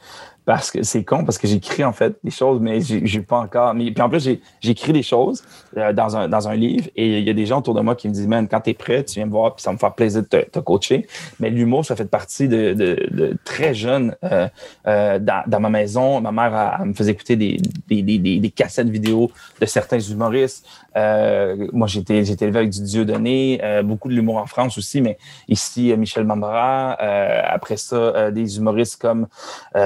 parce 0.47 0.71
que 0.71 0.81
c'est 0.81 1.03
con 1.03 1.25
parce 1.25 1.37
que 1.37 1.45
j'écris 1.45 1.83
en 1.83 1.91
fait 1.91 2.15
des 2.23 2.31
choses 2.31 2.61
mais 2.61 2.79
j'ai 2.79 3.19
pas 3.19 3.39
encore 3.39 3.73
mais 3.73 3.91
puis 3.91 4.01
en 4.01 4.07
plus 4.07 4.29
j'écris 4.61 4.93
des 4.93 5.03
choses 5.03 5.43
euh, 5.75 5.91
dans 5.91 6.15
un 6.15 6.29
dans 6.29 6.47
un 6.47 6.55
livre 6.55 6.87
et 6.95 7.19
il 7.19 7.27
y 7.27 7.29
a 7.29 7.33
des 7.33 7.45
gens 7.45 7.59
autour 7.59 7.73
de 7.73 7.81
moi 7.81 7.95
qui 7.97 8.07
me 8.07 8.13
disent 8.13 8.27
man 8.27 8.47
quand 8.47 8.61
t'es 8.61 8.73
prêt 8.73 9.03
tu 9.03 9.15
viens 9.15 9.25
me 9.25 9.31
voir 9.31 9.55
puis 9.55 9.63
ça 9.63 9.73
me 9.73 9.77
fait 9.77 9.93
plaisir 9.93 10.21
de 10.21 10.27
te, 10.27 10.59
coacher. 10.59 11.05
Mais 11.41 11.49
l'humour 11.49 11.83
ça 11.83 11.97
fait 11.97 12.09
partie 12.09 12.47
de, 12.47 12.71
de, 12.71 13.37
très 13.43 13.73
jeune 13.73 14.15
euh, 14.23 14.47
euh, 14.87 15.19
dans, 15.19 15.43
dans 15.47 15.59
ma 15.59 15.69
maison. 15.69 16.21
Ma 16.21 16.31
mère 16.31 16.85
me 16.85 16.93
faisait 16.93 17.11
écouter 17.11 17.35
des 17.35 17.57
des, 17.89 18.01
des, 18.01 18.17
des, 18.17 18.49
cassettes 18.49 18.87
vidéo 18.87 19.29
de 19.59 19.65
certains 19.65 19.99
humoristes. 19.99 20.65
Moi 20.95 21.87
j'étais 21.87 22.19
élevé 22.19 22.59
avec 22.59 22.69
du 22.69 22.83
Dieu 22.83 23.03
donné 23.03 23.59
beaucoup 23.83 24.07
de 24.07 24.13
l'humour 24.13 24.37
en 24.37 24.45
France 24.45 24.77
aussi 24.77 25.01
mais 25.01 25.17
ici 25.49 25.93
Michel 25.97 26.23
Mambra 26.23 26.93
après 26.93 27.75
ça 27.75 28.31
des 28.31 28.57
humoristes 28.57 29.01
comme 29.01 29.27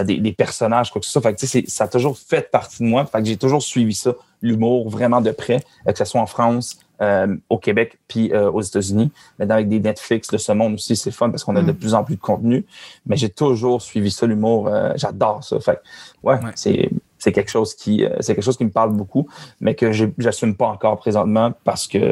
des, 0.05 0.17
des 0.17 0.33
personnages 0.51 0.91
quoi 0.91 0.99
que 0.99 1.05
ce 1.07 1.11
soit 1.13 1.21
fait 1.21 1.33
que, 1.33 1.45
c'est- 1.47 1.69
ça 1.69 1.85
a 1.85 1.87
toujours 1.87 2.17
fait 2.17 2.49
partie 2.51 2.83
de 2.83 2.87
moi 2.87 3.05
fait 3.05 3.19
que 3.21 3.25
j'ai 3.29 3.37
toujours 3.37 3.61
suivi 3.63 3.93
ça 3.93 4.11
l'humour 4.41 4.89
vraiment 4.89 5.21
de 5.21 5.31
près 5.31 5.59
euh, 5.87 5.91
que 5.93 5.97
ce 5.97 6.05
soit 6.05 6.21
en 6.21 6.25
France 6.35 6.67
euh, 7.01 7.35
au 7.49 7.57
Québec 7.57 7.97
puis 8.07 8.31
euh, 8.33 8.51
aux 8.51 8.61
États-Unis 8.61 9.11
maintenant 9.39 9.55
avec 9.55 9.69
des 9.69 9.79
Netflix 9.79 10.27
de 10.29 10.37
ce 10.37 10.51
monde 10.51 10.73
aussi 10.75 10.95
c'est 10.95 11.11
fun 11.19 11.29
parce 11.29 11.43
qu'on 11.45 11.55
a 11.55 11.61
de 11.63 11.71
Mm. 11.71 11.75
plus 11.81 11.93
en 11.99 12.03
plus 12.03 12.15
de 12.17 12.21
contenu 12.21 12.65
mais 13.07 13.15
j'ai 13.21 13.29
toujours 13.29 13.81
suivi 13.81 14.11
ça 14.11 14.25
l'humour 14.27 14.67
euh, 14.67 14.91
j'adore 14.95 15.43
ça 15.43 15.59
fait 15.59 15.77
que, 15.77 16.27
ouais, 16.27 16.35
Ouais. 16.43 16.51
c'est 16.55 16.89
c'est 17.17 17.31
quelque 17.31 17.51
chose 17.51 17.73
qui 17.81 17.93
c'est 18.19 18.33
quelque 18.35 18.43
chose 18.49 18.57
qui 18.57 18.65
me 18.65 18.71
parle 18.79 18.91
beaucoup 19.01 19.27
mais 19.63 19.73
que 19.79 19.87
j'assume 20.17 20.55
pas 20.61 20.67
encore 20.75 20.97
présentement 20.97 21.53
parce 21.63 21.87
que 21.87 22.03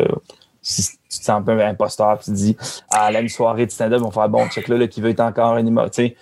si 0.62 0.84
tu 1.10 1.18
te 1.20 1.24
sens 1.28 1.30
un 1.30 1.42
peu 1.42 1.56
imposteur, 1.64 2.20
tu 2.20 2.26
te 2.32 2.36
dis, 2.36 2.56
ah, 2.92 3.10
là, 3.12 3.22
une 3.22 3.30
soirée 3.30 3.66
de 3.66 3.72
stand-up, 3.72 4.02
on 4.04 4.10
va 4.10 4.22
faire 4.22 4.30
bon, 4.30 4.46
check 4.50 4.68
là, 4.68 4.76
là, 4.78 4.88
qui 4.88 5.00
veut 5.02 5.10
être 5.10 5.22
encore 5.22 5.54
un. 5.56 5.64
Tu 5.66 5.92
sais, 5.94 6.16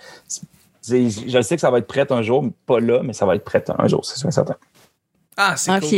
je 0.86 1.40
sais 1.42 1.56
que 1.56 1.60
ça 1.60 1.70
va 1.70 1.78
être 1.78 1.86
prêt 1.86 2.10
un 2.10 2.22
jour, 2.22 2.44
pas 2.66 2.80
là, 2.80 3.02
mais 3.02 3.12
ça 3.12 3.26
va 3.26 3.34
être 3.36 3.44
prêt 3.44 3.64
un 3.76 3.88
jour, 3.88 4.04
c'est 4.04 4.18
sûr 4.18 4.28
et 4.28 4.32
certain. 4.32 4.56
Ah, 5.36 5.54
c'est 5.56 5.70
Ah, 5.70 5.80
cool. 5.80 5.88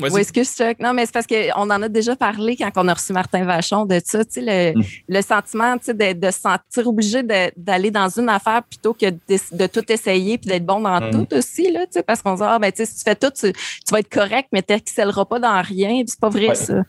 Oui, 0.00 0.10
excuse 0.20 0.54
Chuck. 0.56 0.78
Non, 0.80 0.92
mais 0.92 1.06
c'est 1.06 1.12
parce 1.12 1.26
qu'on 1.26 1.70
en 1.70 1.82
a 1.82 1.88
déjà 1.88 2.16
parlé 2.16 2.56
quand 2.56 2.70
on 2.76 2.88
a 2.88 2.94
reçu 2.94 3.12
Martin 3.12 3.44
Vachon 3.44 3.86
de 3.86 4.00
ça, 4.04 4.24
tu 4.24 4.32
sais, 4.32 4.72
le, 4.74 4.78
Mm. 4.78 4.82
le 5.08 5.22
sentiment 5.22 5.78
tu 5.78 5.84
sais, 5.86 5.94
de, 5.94 6.12
de 6.18 6.30
se 6.30 6.40
sentir 6.40 6.86
obligé 6.88 7.22
d'aller 7.56 7.90
dans 7.90 8.08
une 8.08 8.28
affaire 8.28 8.62
plutôt 8.64 8.92
que 8.92 9.06
de, 9.10 9.56
de 9.56 9.66
tout 9.66 9.84
essayer 9.92 10.38
puis 10.38 10.48
d'être 10.48 10.66
bon 10.66 10.80
dans 10.80 11.00
Mm. 11.00 11.10
tout 11.26 11.36
aussi, 11.36 11.70
là, 11.70 11.80
tu 11.86 11.92
sais, 11.92 12.02
parce 12.02 12.22
qu'on 12.22 12.36
se 12.36 12.42
dit, 12.42 12.48
ah, 12.48 12.58
ben, 12.58 12.72
tu 12.72 12.78
sais, 12.78 12.86
si 12.86 12.96
tu 12.96 13.02
fais 13.04 13.14
tout, 13.14 13.30
tu, 13.30 13.52
tu 13.52 13.92
vas 13.92 14.00
être 14.00 14.08
correct, 14.08 14.48
mais 14.52 14.62
tu 14.62 14.72
n'excelleras 14.72 15.24
pas 15.26 15.38
dans 15.38 15.62
rien. 15.62 15.90
Puis 16.02 16.08
c'est 16.08 16.20
pas 16.20 16.28
vrai, 16.28 16.48
Ouais. 16.48 16.54
ça. 16.54 16.82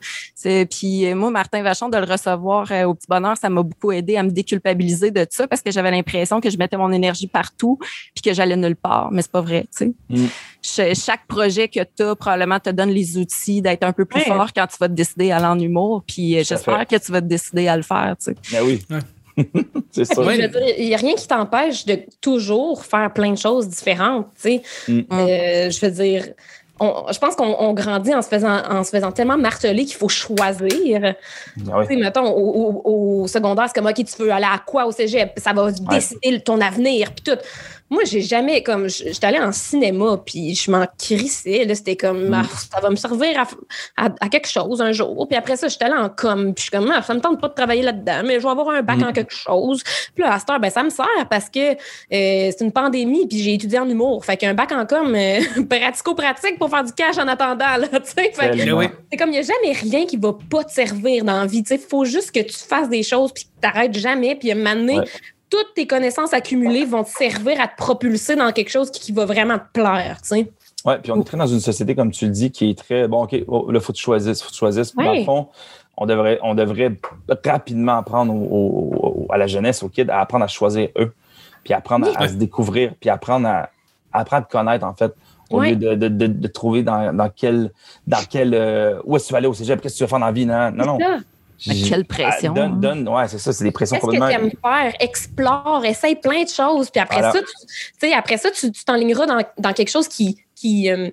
Puis 0.70 1.06
euh, 1.06 1.16
moi, 1.16 1.30
Martin 1.32 1.62
Vachon, 1.64 1.90
de 1.90 1.98
le 1.98 2.06
recevoir 2.06 2.72
euh, 2.72 2.84
au 2.86 2.94
petit 2.94 3.08
bonheur, 3.08 3.36
ça 3.38 3.50
m'a 3.50 3.64
beaucoup 3.64 3.92
aidé 3.92 4.18
à 4.18 4.24
me 4.24 4.30
déculpabiliser 4.32 5.12
de 5.12 5.26
ça 5.30 5.48
parce 5.48 5.62
que 5.62 5.72
j'avais 5.72 5.92
l'impression 5.92 6.40
que 6.42 6.50
je 6.50 6.58
mettais 6.58 6.78
mon 6.78 6.92
énergie 6.92 7.28
partout 7.28 7.78
puis 8.14 8.22
que 8.24 8.34
j'allais 8.34 8.56
nulle 8.56 8.76
part. 8.76 9.10
Mais 9.12 9.22
c'est 9.22 9.32
pas 9.32 9.42
vrai, 9.42 9.62
tu 9.76 9.86
sais. 9.86 9.94
Mm. 10.10 10.26
Ch- 10.68 10.98
chaque 10.98 11.28
projet 11.28 11.68
que 11.68 11.80
tu 11.96 12.04
as 12.04 12.16
probablement 12.16 12.60
te 12.60 12.70
donne 12.72 12.90
les 12.90 13.18
outils 13.18 13.62
d'être 13.62 13.84
un 13.84 13.94
peu 13.94 14.06
plus 14.06 14.22
Ouais. 14.22 14.26
fort 14.26 14.50
quand 14.56 14.66
tu 14.68 14.78
vas 14.80 14.88
te 14.88 14.94
décider 14.94 15.32
à 15.32 15.38
aller 15.38 15.46
en 15.46 15.60
humour. 15.60 16.04
Puis 16.08 16.38
euh, 16.38 16.44
j'espère 16.44 16.88
que 16.88 16.96
tu 16.96 17.12
vas 17.12 17.22
te 17.22 17.28
décider 17.28 17.68
à 17.68 17.78
le 17.78 17.84
faire. 17.84 18.16
Tu 18.20 18.32
sais. 18.32 18.36
Mais 18.52 18.62
oui. 18.62 18.82
c'est 19.92 20.06
ça. 20.06 20.22
Il 20.34 20.86
n'y 20.88 20.94
a 20.94 20.98
rien 20.98 21.14
qui 21.16 21.28
t'empêche 21.28 21.86
de 21.86 22.00
toujours 22.22 22.84
faire 22.86 23.12
plein 23.14 23.32
de 23.32 23.38
choses 23.38 23.68
différentes. 23.68 24.28
tu 24.42 24.42
sais. 24.42 24.62
Mm. 24.88 25.02
Euh, 25.12 25.70
je 25.70 25.86
veux 25.86 25.92
dire, 25.92 26.26
on- 26.79 27.05
je 27.12 27.20
pense 27.20 27.36
qu'on 27.36 27.55
on 27.60 27.74
grandit 27.74 28.13
en 28.13 28.22
se 28.22 28.27
faisant, 28.27 28.62
en 28.70 28.84
se 28.84 28.89
faisant 28.89 29.12
tellement 29.12 29.38
marteler 29.38 29.86
qu'il 29.86 29.96
faut 29.96 30.10
choisir. 30.10 31.15
Ah 31.72 31.79
oui. 31.79 31.88
Tu 31.88 31.94
sais, 31.96 32.00
mettons, 32.00 32.27
au, 32.29 32.82
au- 32.86 33.22
au 33.24 33.27
secondaire, 33.27 33.65
c'est 33.67 33.79
comme, 33.79 33.89
OK, 33.89 34.03
tu 34.05 34.22
veux 34.24 34.32
aller 34.32 34.46
à 34.46 34.60
quoi 34.65 34.86
au 34.86 34.91
cégep? 34.91 35.34
Ça 35.38 35.53
va 35.53 35.72
décider 35.72 36.39
ton 36.41 36.60
avenir, 36.62 37.12
puis 37.13 37.24
tout. 37.34 37.39
Moi, 37.88 38.01
j'ai 38.03 38.22
jamais, 38.22 38.63
comme, 38.63 38.89
j'étais 38.89 39.27
allée 39.27 39.38
en 39.39 39.51
cinéma, 39.51 40.20
puis 40.25 40.55
je 40.55 40.72
m'en 40.72 40.86
crissais, 40.98 41.67
c'était 41.75 41.96
comme, 41.96 42.29
Mm. 42.29 42.34
ah, 42.34 42.44
ça 42.72 42.79
va 42.82 42.89
me 42.89 42.96
servir 42.96 43.39
à, 43.39 44.05
à- 44.05 44.10
à 44.22 44.27
quelque 44.29 44.48
chose 44.50 44.82
un 44.82 44.91
jour. 44.91 45.27
Puis 45.27 45.38
après 45.38 45.55
ça, 45.55 45.67
j'étais 45.67 45.86
allée 45.86 45.94
en 45.94 46.10
com, 46.10 46.46
puis 46.55 46.55
je 46.58 46.62
suis 46.63 46.72
comme, 46.72 46.91
ah, 46.91 47.03
ça 47.03 47.13
me 47.13 47.20
tente 47.22 47.39
pas 47.39 47.48
de 47.48 47.53
travailler 47.53 47.84
là-dedans, 47.84 48.22
mais 48.25 48.39
je 48.39 48.44
vais 48.44 48.50
avoir 48.50 48.70
un 48.70 48.82
bac 48.82 48.98
Mm. 48.98 49.03
en 49.03 49.13
quelque 49.13 49.34
chose. 49.34 49.84
Puis 50.15 50.24
là, 50.24 50.34
à 50.34 50.39
cette 50.39 50.50
heure, 50.50 50.60
ben, 50.60 50.72
ça 50.72 50.82
me 50.82 50.89
sert 50.89 51.05
parce 51.29 51.48
que 51.51 51.74
euh, 51.74 51.75
c'est 52.10 52.62
une 52.62 52.72
pandémie, 52.72 53.27
puis 53.27 53.38
j'ai 53.38 53.53
étudié 53.53 53.77
en 53.77 53.88
humour. 53.88 54.25
Fait 54.25 54.36
qu'un 54.36 54.55
bac 54.55 54.72
en 54.72 54.88
com, 54.88 55.13
euh, 55.15 55.39
pratico-pratique 55.70 56.58
pour 56.58 56.65
faire 56.70 56.84
du 56.84 56.92
cash 56.94 57.18
en 57.18 57.28
attendant, 57.28 57.78
là. 57.78 57.88
Fait 58.04 58.34
oui. 58.74 58.88
c'est 59.12 59.18
comme 59.18 59.30
il 59.30 59.34
n'y 59.34 59.38
a 59.40 59.42
jamais 59.42 59.72
rien 59.74 60.06
qui 60.06 60.18
va 60.18 60.34
pas 60.50 60.64
te 60.64 60.72
servir 60.72 61.24
dans 61.26 61.40
la 61.40 61.46
vie. 61.46 61.64
Il 61.70 61.78
faut 61.80 62.06
juste 62.06 62.32
que 62.32 62.40
tu 62.42 62.54
fasses 62.56 62.90
des 62.90 63.04
choses 63.04 63.32
puis 63.32 63.44
que 63.46 63.50
tu 63.50 63.68
n'arrêtes 63.68 63.98
jamais. 63.98 64.36
Puis 64.36 64.52
à 64.52 64.56
un 64.56 64.58
moment 64.58 64.76
donné, 64.76 65.00
Ouais. 65.00 65.06
toutes 65.50 65.74
tes 65.76 65.88
connaissances 65.88 66.34
accumulées 66.34 66.86
vont 66.86 67.04
te 67.04 67.10
servir 67.10 67.60
à 67.62 67.68
te 67.68 67.76
propulser 67.78 68.36
dans 68.36 68.52
quelque 68.52 68.70
chose 68.70 68.92
qui, 68.92 69.00
qui 69.00 69.12
va 69.12 69.26
vraiment 69.26 69.58
te 69.60 69.66
plaire. 69.74 70.18
tu 70.22 70.28
sais. 70.30 70.52
Ouais, 70.86 71.00
puis 71.00 71.12
on 71.12 71.20
est 71.20 71.24
très 71.24 71.38
dans 71.38 71.48
une 71.48 71.60
société, 71.60 71.96
comme 71.96 72.12
tu 72.12 72.26
le 72.26 72.32
dis, 72.32 72.52
qui 72.52 72.70
est 72.70 72.78
très 72.78 73.08
bon, 73.08 73.24
OK, 73.24 73.36
oh, 73.48 73.72
là, 73.72 73.80
faut 73.80 73.92
que 73.92 73.98
tu 73.98 74.04
choisisses, 74.04 74.42
faut 74.42 74.50
que 74.50 74.54
tu 74.54 74.60
choisisses. 74.60 74.94
Dans 74.96 75.14
le 75.14 75.24
fond, 75.24 75.48
on 75.98 76.06
devrait, 76.06 76.38
on 76.44 76.54
devrait 76.54 76.92
rapidement 77.44 77.98
apprendre 77.98 78.34
au- 78.34 78.38
au- 78.46 79.26
au- 79.26 79.28
à 79.32 79.38
la 79.38 79.48
jeunesse, 79.48 79.82
aux 79.82 79.90
kids, 79.90 80.10
à 80.10 80.20
apprendre 80.22 80.44
à 80.46 80.48
choisir 80.48 80.90
eux, 80.98 81.14
puis 81.64 81.74
apprendre 81.74 82.08
à, 82.16 82.24
à 82.24 82.28
se 82.28 82.34
découvrir, 82.36 82.94
puis 83.00 83.10
apprendre 83.10 83.48
à, 83.48 83.70
à 84.14 84.20
apprendre 84.20 84.44
à 84.44 84.46
te 84.46 84.52
connaître, 84.52 84.86
en 84.86 84.94
fait, 84.94 85.12
au 85.50 85.60
Ouais. 85.60 85.72
lieu 85.72 85.75
de, 85.75 85.96
de, 85.96 86.08
de, 86.08 86.28
de 86.28 86.48
trouver 86.48 86.84
dans, 86.84 87.14
dans 87.16 87.30
quel, 87.30 87.72
dans 88.08 88.24
quel, 88.30 88.54
euh, 88.54 89.00
où 89.06 89.16
est-ce 89.16 89.25
que 89.25 89.28
tu 89.28 89.34
vas 89.34 89.38
aller 89.40 89.48
au 89.48 89.54
cégep, 89.54 89.82
qu'est-ce 89.82 89.94
que 89.96 89.98
tu 90.00 90.04
vas 90.04 90.08
faire 90.10 90.20
dans 90.20 90.25
la 90.25 90.32
vie, 90.32 90.46
non, 90.46 90.72
non, 90.72 90.98
non. 90.98 91.20
Quelle 91.88 92.04
pression, 92.04 92.52
Ah, 92.56 92.60
Donne, 92.60 92.72
hein? 92.74 92.78
donne, 92.82 93.08
ouais, 93.10 93.28
c'est 93.30 93.38
ça, 93.38 93.54
c'est 93.54 93.64
des 93.64 93.72
pressions 93.72 93.96
Qu'est-ce 93.98 94.12
que 94.12 94.18
tu 94.18 94.34
aimes 94.34 94.52
faire? 94.62 94.94
Explore, 95.00 95.84
essaye 95.86 96.16
plein 96.18 96.44
de 96.44 96.50
choses. 96.50 96.90
Puis 96.90 97.00
après 97.00 97.20
Voilà. 97.20 97.32
ça, 97.32 97.40
tu, 98.02 98.12
après 98.14 98.38
ça, 98.38 98.52
tu 98.52 98.72
tu 98.72 98.84
t'enligneras 98.84 99.25
dans, 99.25 99.40
dans 99.58 99.72
quelque 99.74 99.90
chose 99.90 100.10
qui, 100.10 100.38
qui, 100.54 100.92
euh, 100.92 101.10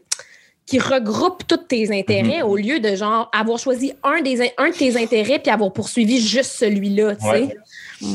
qui 0.72 0.78
regroupe 0.78 1.46
tous 1.46 1.58
tes 1.58 1.90
intérêts 1.94 2.38
Mhm. 2.42 2.48
au 2.48 2.56
lieu 2.56 2.80
de 2.80 2.96
genre 2.96 3.28
avoir 3.38 3.58
choisi 3.58 3.92
un, 4.02 4.22
des, 4.22 4.40
un 4.56 4.70
de 4.70 4.74
tes 4.74 4.96
intérêts 4.96 5.38
puis 5.38 5.52
avoir 5.52 5.70
poursuivi 5.70 6.18
juste 6.18 6.52
celui-là. 6.52 7.14
tu 7.16 7.26
sais? 7.26 7.30
Ouais. 7.30 7.56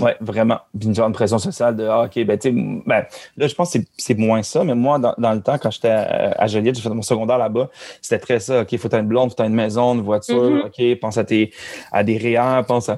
Oui, 0.02 0.12
vraiment. 0.22 0.58
Puis 0.78 0.88
une 0.90 0.96
genre 0.96 1.08
de 1.10 1.14
pression 1.14 1.38
sociale 1.38 1.76
de 1.76 1.86
ah, 1.86 2.06
OK, 2.06 2.16
ben, 2.26 2.36
tu 2.40 2.50
sais, 2.50 2.52
ben, 2.52 3.06
là, 3.38 3.48
je 3.48 3.54
pense 3.54 3.74
que 3.74 3.80
c'est- 3.96 4.18
moins 4.18 4.42
ça, 4.42 4.64
mais 4.64 4.74
moi, 4.74 4.98
dans, 4.98 5.14
dans 5.20 5.34
le 5.34 5.42
temps, 5.42 5.60
quand 5.62 5.70
j'étais 5.70 5.90
à, 5.92 6.32
à 6.36 6.48
Joliette, 6.48 6.76
j'ai 6.76 6.82
fait 6.82 6.90
mon 6.90 7.04
secondaire 7.04 7.38
là-bas, 7.38 7.70
c'était 8.02 8.18
très 8.18 8.40
ça. 8.40 8.62
OK, 8.62 8.76
faut 8.78 8.90
tu 8.90 8.96
une 8.96 9.06
blonde, 9.08 9.30
faut 9.30 9.36
tu 9.36 9.44
une 9.48 9.54
maison, 9.54 9.94
une 9.94 10.02
voiture, 10.02 10.50
Mhm. 10.50 10.62
OK, 10.66 11.00
pense 11.00 11.18
à, 11.20 11.24
tes, 11.26 11.54
à 11.92 12.04
des 12.04 12.18
REER, 12.18 12.64
pense 12.68 12.90
à, 12.90 12.98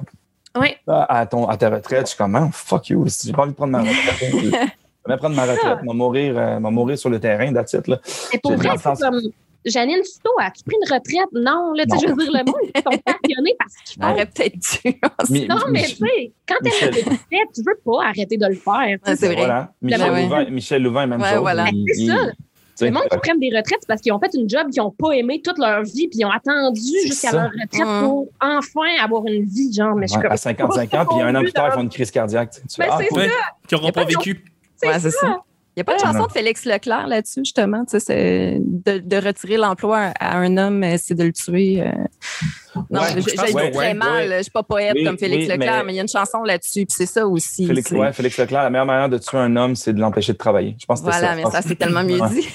Ouais. 0.58 0.74
à, 0.88 1.26
ton, 1.26 1.46
à 1.48 1.56
ta 1.58 1.68
retraite. 1.68 2.06
Je 2.06 2.06
suis 2.08 2.16
comme, 2.16 2.30
Man, 2.32 2.48
fuck 2.50 2.88
you, 2.88 3.06
si 3.08 3.26
j'ai 3.28 3.34
pas 3.34 3.42
envie 3.42 3.50
de 3.52 3.56
prendre 3.56 3.72
ma 3.72 3.80
retraite. 3.80 4.70
Je 5.06 5.10
vais 5.12 5.16
prendre 5.16 5.34
ma 5.34 5.42
retraite, 5.44 5.78
je 5.82 5.86
vais 5.88 5.94
mourir, 5.94 6.34
euh, 6.36 6.60
mourir 6.60 6.98
sur 6.98 7.08
le 7.08 7.18
terrain, 7.18 7.50
that's 7.54 7.72
it, 7.72 7.88
là. 7.88 7.98
Mais 8.34 8.38
pour 8.38 8.50
J'ai 8.50 8.56
vrai, 8.58 8.66
dans 8.68 8.72
le 8.74 8.78
c'est 8.78 8.84
sens- 8.84 9.00
comme 9.00 9.20
Janine 9.66 10.02
Souto, 10.04 10.30
as-tu 10.40 10.64
pris 10.64 10.76
une 10.80 10.92
retraite? 10.92 11.28
Non, 11.32 11.72
là, 11.74 11.84
tu 11.84 11.98
sais, 11.98 12.06
je 12.06 12.12
veux 12.12 12.16
dire, 12.22 12.32
le 12.32 12.44
monde, 12.44 12.70
ils 12.74 12.82
sont 12.82 12.98
passionnés 13.04 13.54
parce 13.58 13.74
qu'ils 13.84 14.02
font. 14.02 14.14
Peut-être 14.14 15.32
dû. 15.32 15.46
Non, 15.48 15.56
mais 15.70 15.82
tu 15.84 15.96
sais, 15.96 16.32
quand 16.48 16.54
t'es 16.62 16.70
Michel. 16.70 16.94
fait, 16.94 17.46
tu 17.54 17.60
veux 17.66 17.78
pas 17.84 18.04
arrêter 18.06 18.36
de 18.38 18.46
le 18.46 18.54
faire. 18.54 18.74
Ouais, 18.74 18.98
c'est 19.16 19.26
vrai. 19.26 19.36
Voilà. 19.36 19.72
Michel, 19.82 20.10
ouais. 20.12 20.22
Louvain, 20.22 20.44
Michel 20.50 20.82
Louvain, 20.82 21.06
même 21.06 21.20
Ouais, 21.20 21.30
chose. 21.32 21.40
voilà. 21.40 21.66
Il- 21.72 21.84
Ben, 21.84 21.92
c'est 21.94 22.02
il- 22.02 22.08
ça. 22.08 22.86
Le 22.86 22.92
monde 22.92 23.02
qui 23.12 23.18
prennent 23.18 23.38
des 23.38 23.48
retraites, 23.54 23.76
c'est 23.80 23.86
parce 23.86 24.00
qu'ils 24.00 24.12
ont 24.12 24.18
fait 24.18 24.32
une 24.32 24.48
job 24.48 24.70
qu'ils 24.70 24.82
n'ont 24.82 24.90
pas 24.90 25.10
aimé 25.12 25.42
toute 25.44 25.58
leur 25.58 25.82
vie, 25.82 26.08
puis 26.08 26.20
ils 26.20 26.24
ont 26.24 26.30
attendu 26.30 26.80
C'est 26.80 27.08
jusqu'à 27.08 27.30
ça. 27.30 27.36
leur 27.42 27.50
retraite 27.50 27.86
Mm. 27.86 28.02
pour 28.06 28.28
enfin 28.40 29.04
avoir 29.04 29.26
une 29.26 29.44
vie, 29.44 29.70
genre. 29.70 29.94
Mais 29.96 30.06
je 30.06 30.12
suis 30.12 30.16
Ouais, 30.16 30.22
comme. 30.22 30.32
à 30.32 30.36
55 30.38 30.94
ans, 30.94 31.04
puis 31.10 31.20
un 31.20 31.34
an 31.34 31.40
plus 31.42 31.52
tard, 31.52 31.68
ils 31.68 31.72
font 31.74 31.82
une 31.82 31.90
crise 31.90 32.10
cardiaque. 32.10 32.52
tu 32.52 32.60
fais, 32.76 32.84
Ben, 32.86 32.88
ah, 32.90 32.98
c'est. 33.06 33.14
Ouais, 33.14 33.28
qui 33.68 33.74
n'auront 33.74 33.90
pas 33.92 34.04
vécu. 34.06 34.42
C'est 34.76 34.88
Ouais, 34.88 34.98
c'est 34.98 35.10
ça. 35.10 35.42
Il 35.76 35.78
n'y 35.78 35.80
a 35.82 35.84
pas 35.84 35.94
de 35.96 36.00
chanson 36.00 36.26
de 36.26 36.32
Félix 36.32 36.64
Leclerc 36.64 37.06
là-dessus, 37.06 37.40
justement. 37.44 37.84
Tu 37.84 37.92
sais, 37.92 38.00
c'est 38.00 38.58
de, 38.60 38.98
de 38.98 39.16
retirer 39.24 39.56
l'emploi 39.56 40.12
à 40.18 40.36
un 40.36 40.56
homme, 40.56 40.82
euh, 40.82 40.96
c'est 41.00 41.14
de 41.14 41.22
le 41.24 41.32
tuer. 41.32 41.80
euh. 41.80 41.92
Non, 42.90 43.00
Ouais, 43.00 43.08
je, 43.16 43.34
très 43.34 43.52
ouais, 43.52 43.94
mal. 43.94 44.28
ouais. 44.28 44.36
Je 44.38 44.42
suis 44.42 44.50
pas 44.50 44.62
poète 44.64 44.92
Oui, 44.94 45.04
comme 45.04 45.16
Félix 45.18 45.44
oui, 45.44 45.48
Leclerc, 45.52 45.78
mais- 45.78 45.84
mais 45.84 45.92
il 45.92 45.96
y 45.96 45.98
a 46.00 46.02
une 46.02 46.08
chanson 46.08 46.42
là-dessus. 46.42 46.86
Puis 46.86 46.94
c'est 46.96 47.06
ça 47.06 47.26
aussi. 47.26 47.66
Félix, 47.66 47.88
tu 47.88 47.94
sais. 47.94 48.00
ouais, 48.00 48.12
Félix 48.12 48.36
Leclerc, 48.38 48.62
la 48.64 48.70
meilleure 48.70 48.86
manière 48.86 49.08
de 49.08 49.18
tuer 49.18 49.38
un 49.38 49.56
homme, 49.56 49.76
c'est 49.76 49.92
de 49.92 50.00
l'empêcher 50.00 50.32
de 50.32 50.38
travailler. 50.38 50.76
Je 50.80 50.86
pense 50.86 51.00
que 51.00 51.04
Voilà, 51.04 51.28
ça. 51.28 51.34
mais 51.36 51.42
ça, 51.50 51.62
c'est 51.62 51.76
tellement 51.76 52.02
mieux 52.04 52.20
Ouais. 52.20 52.28
dit. 52.30 52.48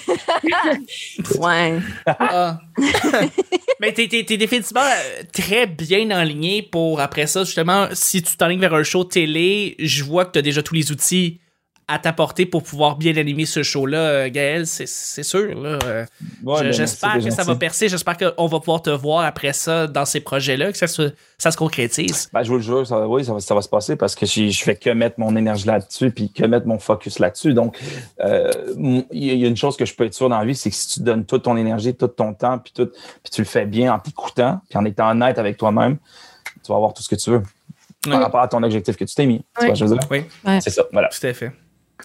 ouais. 1.39 1.79
Ah. 2.05 2.59
Mais 3.81 3.91
t'es, 3.93 4.07
t'es, 4.07 4.23
t'es 4.23 4.37
définitivement 4.37 4.81
euh, 4.81 5.23
très 5.33 5.67
bien 5.67 6.09
enligné 6.17 6.61
pour 6.61 7.01
après 7.01 7.27
ça, 7.27 7.43
justement, 7.43 7.87
si 7.91 8.21
tu 8.23 8.35
t'enlignes 8.37 8.59
vers 8.61 8.73
un 8.73 8.83
show 8.83 9.03
télé, 9.03 9.75
je 9.79 10.03
vois 10.03 10.25
que 10.25 10.31
t'as 10.31 10.41
déjà 10.41 10.63
tous 10.63 10.75
les 10.75 10.91
outils 10.91 11.39
à 11.87 11.99
t'apporter 11.99 12.47
pour 12.47 12.63
pouvoir 12.63 12.95
bien 12.97 13.15
animer 13.15 13.45
ce 13.45 13.61
show-là, 13.61 13.97
euh, 13.99 14.29
Gaël, 14.31 14.65
c'est, 14.65 14.87
c'est 14.87 15.21
sûr. 15.21 15.53
Là, 15.61 15.77
euh, 15.85 16.05
Ouais, 16.43 16.71
j'espère 16.73 17.19
que 17.19 17.29
ça 17.29 17.43
va 17.43 17.55
percer, 17.55 17.89
j'espère 17.89 18.17
qu'on 18.17 18.47
va 18.47 18.59
pouvoir 18.59 18.81
te 18.81 18.89
voir 18.89 19.23
après 19.23 19.53
ça 19.53 19.85
dans 19.85 20.05
ces 20.05 20.19
projets-là, 20.19 20.71
que 20.71 20.77
ça 20.79 20.87
se, 20.87 21.11
ça 21.37 21.51
se 21.51 21.57
concrétise. 21.57 22.27
Ben, 22.33 22.41
je 22.43 22.49
vous 22.49 22.55
le 22.55 22.61
jure, 22.63 22.87
ça, 22.87 23.07
oui, 23.07 23.23
ça 23.23 23.33
va, 23.33 23.39
ça 23.39 23.53
va 23.53 23.61
se 23.61 23.69
passer 23.69 23.95
parce 23.95 24.15
que 24.15 24.25
je 24.25 24.47
je 24.49 24.63
fais 24.63 24.75
que 24.75 24.89
mettre 24.89 25.19
mon 25.19 25.35
énergie 25.35 25.67
là-dessus 25.67 26.09
puis 26.09 26.31
que 26.31 26.43
mettre 26.45 26.65
mon 26.65 26.79
focus 26.79 27.19
là-dessus. 27.19 27.53
Donc, 27.53 27.77
euh, 28.21 28.49
il 29.11 29.23
y, 29.23 29.29
a- 29.29 29.33
il 29.33 29.39
y 29.41 29.45
a 29.45 29.47
une 29.47 29.57
chose 29.57 29.77
que 29.77 29.85
je 29.85 29.93
peux 29.93 30.05
être 30.05 30.13
sûr 30.15 30.27
dans 30.27 30.39
la 30.39 30.45
vie, 30.45 30.55
c'est 30.55 30.71
que 30.71 30.75
si 30.75 30.87
tu 30.95 30.99
donnes 31.01 31.25
toute 31.25 31.43
ton 31.43 31.55
énergie, 31.55 31.93
tout 31.93 32.07
ton 32.07 32.33
temps, 32.33 32.57
puis 32.57 32.73
tout, 32.75 32.87
puis 32.87 33.31
tu 33.31 33.41
le 33.41 33.47
fais 33.47 33.65
bien 33.67 33.93
en 33.93 33.99
t'écoutant, 33.99 34.59
puis 34.69 34.79
en 34.79 34.85
étant 34.85 35.11
honnête 35.11 35.37
avec 35.37 35.57
toi-même, 35.57 35.97
tu 36.63 36.71
vas 36.71 36.77
avoir 36.77 36.93
tout 36.95 37.03
ce 37.03 37.09
que 37.09 37.15
tu 37.15 37.29
veux 37.29 37.43
par 38.09 38.21
rapport 38.21 38.41
à 38.41 38.47
ton 38.47 38.61
objectif 38.63 38.95
que 38.97 39.03
tu 39.03 39.13
t'es 39.15 39.25
mis. 39.27 39.39
Tu 39.39 39.61
Ouais. 39.61 39.67
vois, 39.67 39.75
ce 39.75 39.81
que 39.81 39.85
je 39.87 39.91
veux 39.93 39.97
dire? 39.99 40.07
Oui, 40.11 40.23
Ouais. 40.45 40.59
C'est 40.61 40.69
ça, 40.71 40.83
voilà. 40.91 41.09
tout 41.09 41.25
à 41.27 41.33
fait. 41.33 41.51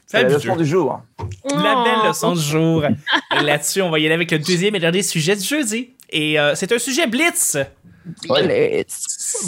C'est 0.07 0.23
la 0.23 0.29
leçon 0.29 0.57
du 0.57 0.67
jour. 0.67 1.01
La 1.45 1.83
belle 1.85 1.95
Oh. 2.05 2.09
leçon 2.09 2.33
du 2.35 2.41
jour. 2.41 2.85
Et 2.85 3.43
là-dessus, 3.43 3.83
on 3.83 3.91
va 3.91 3.99
y 3.99 4.07
aller 4.07 4.15
avec 4.15 4.31
le 4.31 4.39
deuxième 4.39 4.75
et 4.75 4.81
dernier 4.81 5.03
sujet 5.03 5.37
du 5.37 5.45
jeudi. 5.45 5.91
Et 6.11 6.39
euh, 6.41 6.55
c'est 6.55 6.73
un 6.73 6.79
sujet 6.79 7.07
blitz. 7.07 7.57
Ouais. 8.29 8.85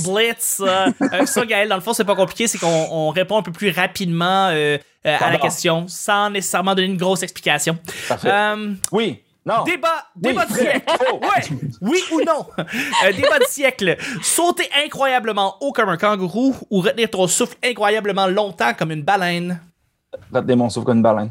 Blitz. 0.04 0.60
euh, 0.60 1.26
ça, 1.26 1.46
Gaël, 1.46 1.68
dans 1.68 1.74
le 1.76 1.80
fond, 1.80 1.92
c'est 1.92 2.04
pas 2.04 2.14
compliqué, 2.14 2.46
c'est 2.46 2.58
qu'on 2.58 2.88
on 2.90 3.10
répond 3.10 3.38
un 3.38 3.42
peu 3.42 3.50
plus 3.52 3.70
rapidement 3.70 4.48
euh, 4.48 4.78
euh, 5.06 5.16
à 5.18 5.30
la 5.32 5.38
question, 5.38 5.86
sans 5.88 6.30
nécessairement 6.30 6.74
donner 6.74 6.86
une 6.88 6.96
grosse 6.96 7.22
explication. 7.22 7.78
Parfait. 8.08 8.30
Euh, 8.30 8.74
Oui, 8.92 9.20
non. 9.44 9.64
débat, 9.64 10.06
Oui, 10.16 10.22
débat 10.22 10.46
du 10.46 10.54
siècle. 10.54 10.82
faux. 10.86 11.18
Ouais, 11.22 11.58
oui 11.80 12.00
ou 12.12 12.20
non? 12.20 12.46
Euh, 12.58 13.12
débat 13.12 13.38
du 13.38 13.46
siècle. 13.48 13.96
Sauter 14.22 14.68
incroyablement 14.84 15.56
haut 15.60 15.72
comme 15.72 15.88
un 15.88 15.96
kangourou 15.96 16.54
ou 16.70 16.80
retenir 16.80 17.10
ton 17.10 17.26
souffle 17.26 17.56
incroyablement 17.64 18.26
longtemps 18.28 18.74
comme 18.74 18.92
une 18.92 19.02
baleine? 19.02 19.60
Retenez 20.32 20.56
mon 20.56 20.68
souffle 20.70 20.86
comme 20.86 20.96
une 20.98 21.02
baleine. 21.02 21.30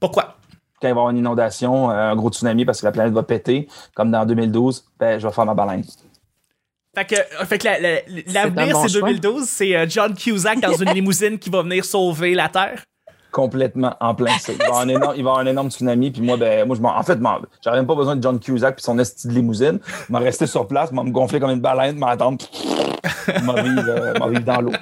Pourquoi? 0.00 0.36
Quand 0.80 0.88
il 0.88 0.88
va 0.88 0.88
y 0.88 0.90
avoir 0.90 1.10
une 1.10 1.18
inondation, 1.18 1.90
euh, 1.90 2.10
un 2.12 2.16
gros 2.16 2.30
tsunami 2.30 2.64
parce 2.64 2.80
que 2.80 2.86
la 2.86 2.92
planète 2.92 3.12
va 3.14 3.22
péter, 3.22 3.66
comme 3.94 4.10
dans 4.10 4.24
2012, 4.26 4.84
ben, 5.00 5.18
je 5.18 5.26
vais 5.26 5.32
faire 5.32 5.46
ma 5.46 5.54
baleine. 5.54 5.84
Fait 6.94 7.04
que, 7.04 7.14
euh, 7.14 7.44
fait 7.46 7.58
que 7.58 7.64
la- 7.64 7.80
la- 7.80 8.00
l'avenir, 8.32 8.72
bon 8.74 8.82
c'est 8.86 8.98
choix. 8.98 9.08
2012, 9.08 9.44
c'est 9.48 9.76
euh, 9.76 9.86
John 9.88 10.14
Cusack 10.14 10.60
dans 10.60 10.72
une 10.72 10.90
limousine 10.94 11.38
qui 11.38 11.50
va 11.50 11.62
venir 11.62 11.84
sauver 11.84 12.34
la 12.34 12.48
Terre. 12.48 12.82
Complètement 13.32 13.94
en 14.00 14.14
plein 14.14 14.38
ça. 14.38 14.52
Il 14.52 14.58
va 14.58 14.64
y 14.64 14.66
avoir 14.66 14.80
un 14.80 14.88
énorme, 14.88 15.18
avoir 15.18 15.38
un 15.40 15.70
tsunami, 15.70 16.10
puis 16.10 16.22
moi, 16.22 16.36
ben, 16.38 16.66
moi 16.66 16.74
je 16.76 16.80
m'en- 16.80 16.96
en 16.96 17.02
fait, 17.02 17.16
m'en- 17.16 17.38
j'aurais 17.62 17.76
même 17.78 17.86
pas 17.86 17.94
besoin 17.94 18.16
de 18.16 18.22
John 18.22 18.38
Cusack 18.40 18.76
puis 18.76 18.82
son 18.84 18.98
esti 18.98 19.28
de 19.28 19.32
limousine. 19.34 19.78
Je 20.08 20.12
m'en 20.12 20.20
rester 20.20 20.46
sur 20.46 20.66
place, 20.66 20.90
m'en 20.92 21.04
me 21.04 21.10
gonfler 21.10 21.38
comme 21.40 21.50
une 21.50 21.60
baleine, 21.60 21.98
m'attendre, 21.98 22.42
m'en 23.42 23.54
vivre, 23.54 23.84
euh, 23.88 24.14
m'en 24.18 24.28
vivre 24.28 24.44
dans 24.44 24.60
l'eau. 24.62 24.72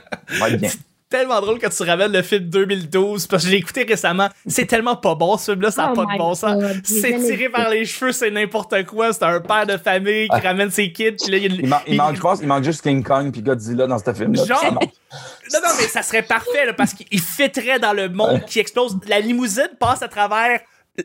Bien. 0.59 0.71
Tellement 1.16 1.40
drôle 1.40 1.61
quand 1.61 1.68
tu 1.71 1.83
ramènes 1.85 2.11
le 2.11 2.23
film 2.23 2.44
2012, 2.47 3.28
parce 3.28 3.42
que 3.44 3.49
je 3.49 3.52
l'ai 3.54 3.59
écouté 3.61 3.85
récemment. 3.88 4.28
C'est 4.49 4.66
tellement 4.66 4.97
pas 4.97 5.14
bon, 5.14 5.37
ce 5.37 5.52
film-là, 5.52 5.71
ça 5.71 5.83
n'a 5.85 5.92
Oh 5.92 5.94
pas 6.04 6.12
de 6.12 6.18
bon 6.18 6.35
sens. 6.35 6.61
C'est 6.83 7.16
tiré 7.21 7.49
par 7.49 7.68
les 7.71 7.85
cheveux, 7.85 8.11
c'est 8.11 8.33
n'importe 8.33 8.85
quoi. 8.87 9.12
C'est 9.12 9.23
un 9.23 9.40
père 9.40 9.64
de 9.64 9.76
famille 9.76 10.28
qui 10.28 10.35
Ah. 10.35 10.40
ramène 10.40 10.71
ses 10.73 10.90
kids, 10.90 11.12
puis 11.23 11.30
là, 11.30 11.37
il 11.37 11.42
y 11.44 11.47
a 11.47 11.49
une- 11.54 11.61
Il, 11.61 11.68
man- 11.68 11.78
il 11.87 11.92
il- 11.94 11.97
manque, 11.99 12.16
je 12.16 12.21
pense, 12.21 12.40
il 12.40 12.49
manque 12.49 12.64
juste 12.64 12.83
King 12.83 13.04
Kong 13.04 13.30
puis 13.30 13.42
Godzilla 13.42 13.87
dans 13.87 13.99
ce 13.99 14.12
film-là. 14.12 14.44
Genre- 14.44 14.59
Ça 14.61 14.71
manque. 14.73 14.83
Non, 15.52 15.61
non, 15.62 15.71
mais 15.78 15.87
ça 15.87 16.02
serait 16.02 16.23
parfait, 16.23 16.66
là, 16.66 16.73
parce 16.73 16.94
qu'il 16.94 17.21
fitterait 17.21 17.78
dans 17.78 17.92
le 17.92 18.09
monde 18.09 18.44
qui 18.47 18.59
explose. 18.59 18.97
La 19.06 19.21
limousine 19.21 19.71
passe 19.78 20.02
à 20.02 20.09
travers 20.09 20.59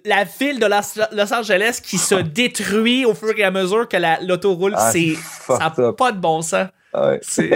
la 0.06 0.24
ville 0.24 0.60
de 0.60 0.66
Los, 0.66 1.34
Angeles 1.34 1.82
qui 1.84 2.00
se 2.00 2.16
détruit 2.16 3.06
au 3.06 3.14
fur 3.14 3.38
et 3.38 3.44
à 3.44 3.52
mesure 3.52 3.88
que 3.88 3.98
la- 3.98 4.20
l'auto 4.22 4.56
roule. 4.56 4.74
Ah, 4.76 4.90
c'est, 4.92 5.16
ça 5.46 5.72
n'a 5.78 5.94
pas 5.94 6.12
de 6.12 6.18
bon 6.20 6.42
sens. 6.42 6.68
Ouais. 6.96 7.20
C'est, 7.22 7.52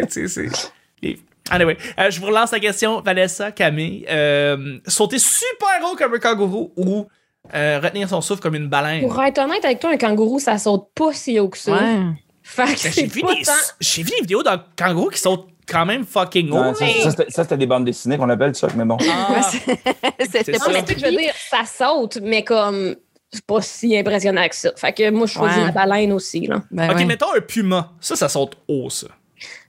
Anyway, 1.53 1.77
euh, 1.99 2.09
je 2.11 2.19
vous 2.19 2.27
relance 2.27 2.51
la 2.51 2.59
question, 2.59 3.01
Vanessa, 3.01 3.51
Camille. 3.51 4.05
Euh, 4.09 4.79
sauter 4.87 5.19
super 5.19 5.69
haut 5.83 5.95
comme 5.95 6.13
un 6.15 6.19
kangourou 6.19 6.73
ou 6.77 7.07
euh, 7.53 7.79
retenir 7.83 8.09
son 8.09 8.21
souffle 8.21 8.41
comme 8.41 8.55
une 8.55 8.67
baleine? 8.69 9.01
Pour 9.07 9.21
être 9.23 9.37
honnête 9.39 9.63
avec 9.63 9.79
toi, 9.79 9.91
un 9.91 9.97
kangourou, 9.97 10.39
ça 10.39 10.57
saute 10.57 10.87
pas 10.95 11.13
si 11.13 11.39
haut 11.39 11.49
que 11.49 11.57
ça. 11.57 11.73
Ouais. 11.73 11.99
Fait 12.41 12.63
que 12.63 12.67
Ben, 12.69 12.75
j'ai, 12.77 12.89
c'est 12.91 13.05
vu 13.05 13.21
pas 13.21 13.35
des, 13.35 13.41
tant- 13.43 13.51
j'ai 13.79 14.03
vu 14.03 14.09
des 14.09 14.21
vidéos 14.21 14.43
d'un 14.43 14.63
kangourou 14.77 15.09
qui 15.09 15.19
saute 15.19 15.47
quand 15.67 15.85
même 15.85 16.05
fucking 16.05 16.51
haut. 16.51 16.73
Ça, 16.73 16.85
ça, 17.03 17.09
c'était- 17.11 17.31
ça, 17.31 17.43
c'était 17.43 17.57
des 17.57 17.65
bandes 17.67 17.85
dessinées 17.85 18.17
qu'on 18.17 18.29
appelle 18.29 18.53
ça, 18.55 18.67
mais 18.75 18.83
bon. 18.85 18.97
Ah, 19.09 19.41
C'était 20.19 20.57
ça. 20.57 20.69
mais 20.71 20.83
je 20.87 21.05
veux 21.05 21.11
dire, 21.11 21.33
ça 21.49 21.61
saute, 21.65 22.17
mais 22.21 22.43
comme 22.43 22.95
c'est 23.31 23.45
pas 23.45 23.61
si 23.61 23.97
impressionnant 23.97 24.47
que 24.47 24.55
ça. 24.55 24.71
Fait 24.75 24.93
que 24.93 25.09
moi, 25.09 25.25
je 25.25 25.33
choisis 25.33 25.57
Ouais. 25.57 25.65
la 25.65 25.71
baleine 25.71 26.11
aussi, 26.13 26.45
là. 26.47 26.61
Ben 26.69 26.89
ok, 26.91 26.97
ouais. 26.97 27.05
mettons 27.05 27.33
un 27.35 27.41
puma. 27.41 27.91
Ça, 27.99 28.15
ça 28.15 28.29
saute 28.29 28.57
haut, 28.67 28.89
ça. 28.89 29.07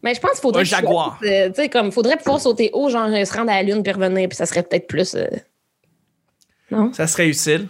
Mais 0.02 0.14
je 0.14 0.20
pense 0.20 0.32
qu'il 0.32 0.40
faudrait. 0.40 0.62
Un 0.62 0.64
jaguar. 0.64 1.18
euh, 1.24 1.48
Tu 1.48 1.54
sais, 1.62 1.68
comme, 1.68 1.90
faudrait 1.92 2.16
pouvoir 2.16 2.40
sauter 2.40 2.70
haut, 2.72 2.88
genre, 2.90 3.08
se 3.08 3.32
rendre 3.36 3.50
à 3.50 3.54
la 3.56 3.62
lune 3.62 3.82
puis 3.82 3.92
revenir, 3.92 4.28
puis 4.28 4.36
ça 4.36 4.46
serait 4.46 4.62
peut-être 4.62 4.86
plus. 4.86 5.14
euh, 5.14 5.26
Non? 6.70 6.92
Ça 6.92 7.06
serait 7.06 7.28
utile. 7.28 7.68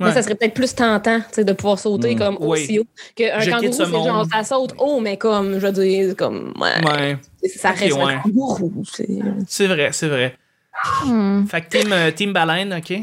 Ça 0.00 0.22
serait 0.22 0.34
peut-être 0.34 0.54
plus 0.54 0.74
tentant, 0.74 1.18
tu 1.20 1.24
sais, 1.32 1.44
de 1.44 1.52
pouvoir 1.52 1.78
sauter 1.78 2.14
Mm. 2.14 2.18
comme 2.18 2.36
Oui. 2.40 2.62
aussi 2.62 2.78
haut. 2.78 2.86
Qu'un 3.14 3.38
kangourou, 3.38 3.72
ce 3.72 3.84
c'est 3.84 3.90
genre, 3.90 4.26
ça 4.32 4.42
saute 4.44 4.74
haut, 4.78 4.98
mais 5.00 5.18
comme, 5.18 5.58
je 5.58 5.66
veux 5.66 5.72
dire, 5.72 6.16
comme, 6.16 6.54
ouais, 6.58 6.86
Ouais, 6.90 7.18
ça 7.54 7.70
reste 7.72 7.92
ouais. 7.94 8.14
un 8.14 8.18
kangourou. 8.20 8.72
c'est- 9.46 9.66
vrai, 9.66 9.90
c'est 9.92 10.08
vrai. 10.08 10.34
Hmm. 11.04 11.44
Fait 11.46 11.60
que 11.60 11.68
team, 11.68 11.92
euh, 11.92 12.10
team 12.12 12.32
baleine, 12.32 12.72
ok? 12.72 12.98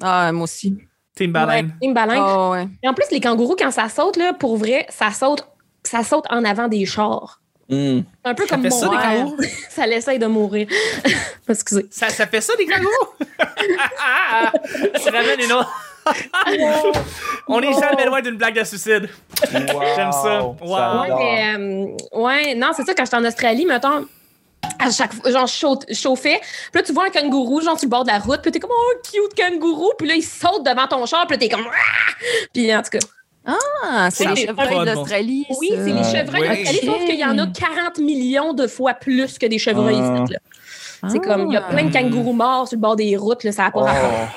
Ah, 0.00 0.30
moi 0.30 0.44
aussi. 0.44 0.78
Team 1.16 1.32
baleine. 1.32 1.66
Ouais, 1.80 1.88
une 1.88 1.94
baleine. 1.94 2.22
Ouais. 2.22 2.68
Et 2.80 2.88
en 2.88 2.94
plus, 2.94 3.06
les 3.10 3.18
kangourous, 3.20 3.56
quand 3.58 3.70
ça 3.72 3.88
saute, 3.88 4.16
là, 4.18 4.34
pour 4.34 4.56
vrai, 4.56 4.86
ça 4.90 5.10
saute, 5.10 5.44
ça 5.82 6.02
saute 6.02 6.24
en 6.30 6.44
avant 6.44 6.68
des 6.68 6.84
chars. 6.86 7.40
Hmm. 7.70 8.00
Un 8.24 8.34
peu 8.34 8.46
Ça 8.46 8.54
comme 8.54 8.62
fait 8.62 8.70
mon 8.70 8.80
ça, 8.80 8.88
des 8.88 8.96
père. 8.96 9.02
kangourous? 9.02 9.42
ça 9.70 9.86
l'essaye 9.86 10.18
de 10.18 10.26
mourir. 10.26 10.68
Excusez. 11.48 11.86
Ça, 11.90 12.08
ça 12.08 12.26
fait 12.26 12.40
ça, 12.40 12.54
des 12.56 12.66
kangourous? 12.66 13.14
tu 15.02 15.10
ramènes 15.10 15.40
une 15.40 15.52
autre. 15.52 15.70
On 17.46 17.60
est 17.60 17.72
jamais 17.78 18.06
loin 18.06 18.22
d'une 18.22 18.36
blague 18.36 18.58
de 18.58 18.64
suicide. 18.64 19.10
J'aime 19.52 20.12
ça. 20.12 20.42
Wow. 20.42 21.00
Ouais, 21.02 21.08
mais, 21.18 21.54
euh, 21.58 21.96
ouais, 22.18 22.54
non, 22.54 22.70
c'est 22.74 22.84
ça, 22.84 22.94
quand 22.94 23.04
j'étais 23.04 23.16
en 23.16 23.24
Australie, 23.26 23.66
mettons, 23.66 24.06
à 24.78 24.90
chaque 24.90 25.12
fois, 25.12 25.30
genre, 25.30 25.46
je 25.46 25.94
chauffais, 25.94 26.40
puis 26.72 26.80
là, 26.80 26.82
tu 26.82 26.92
vois 26.92 27.06
un 27.06 27.10
kangourou, 27.10 27.60
genre, 27.60 27.78
sur 27.78 27.86
le 27.86 27.90
bord 27.90 28.04
de 28.04 28.10
la 28.10 28.18
route, 28.18 28.40
puis 28.40 28.50
t'es 28.50 28.58
comme, 28.60 28.70
oh, 28.72 28.92
cute 29.02 29.34
kangourou, 29.38 29.92
puis 29.98 30.08
là, 30.08 30.14
il 30.14 30.22
saute 30.22 30.64
devant 30.64 30.86
ton 30.86 31.04
char, 31.04 31.26
puis 31.26 31.36
là, 31.36 31.40
t'es 31.40 31.48
comme, 31.48 31.66
Ah! 31.66 32.12
puis 32.52 32.74
en 32.74 32.82
tout 32.82 32.90
cas, 32.90 32.98
Ah, 33.48 34.08
c'est 34.10 34.26
les 34.26 34.46
chevreuils 34.46 34.84
l'Australie. 34.94 35.46
oui, 35.58 35.70
c'est 35.72 35.92
les 35.92 36.04
chevreuils 36.04 36.48
d'Australie, 36.48 36.80
sauf 36.84 37.04
qu'il 37.06 37.18
y 37.18 37.24
en 37.24 37.38
a 37.38 37.46
40 37.46 37.98
millions 37.98 38.52
de 38.52 38.66
fois 38.66 38.94
plus 38.94 39.38
que 39.38 39.46
des 39.46 39.58
chevreuils 39.58 39.98
Ah. 40.00 40.22
ici, 40.24 40.32
là. 40.34 40.38
C'est 41.08 41.20
comme, 41.20 41.46
il 41.48 41.54
y 41.54 41.56
a 41.56 41.62
plein 41.62 41.84
de 41.84 41.92
kangourous 41.92 42.32
morts 42.32 42.68
sur 42.68 42.76
le 42.76 42.80
bord 42.80 42.96
des 42.96 43.16
routes, 43.16 43.44
là, 43.44 43.52
ça 43.52 43.64
n'a 43.64 43.70
pas 43.70 43.80
Oh, 43.80 43.84
rapport. 43.84 44.28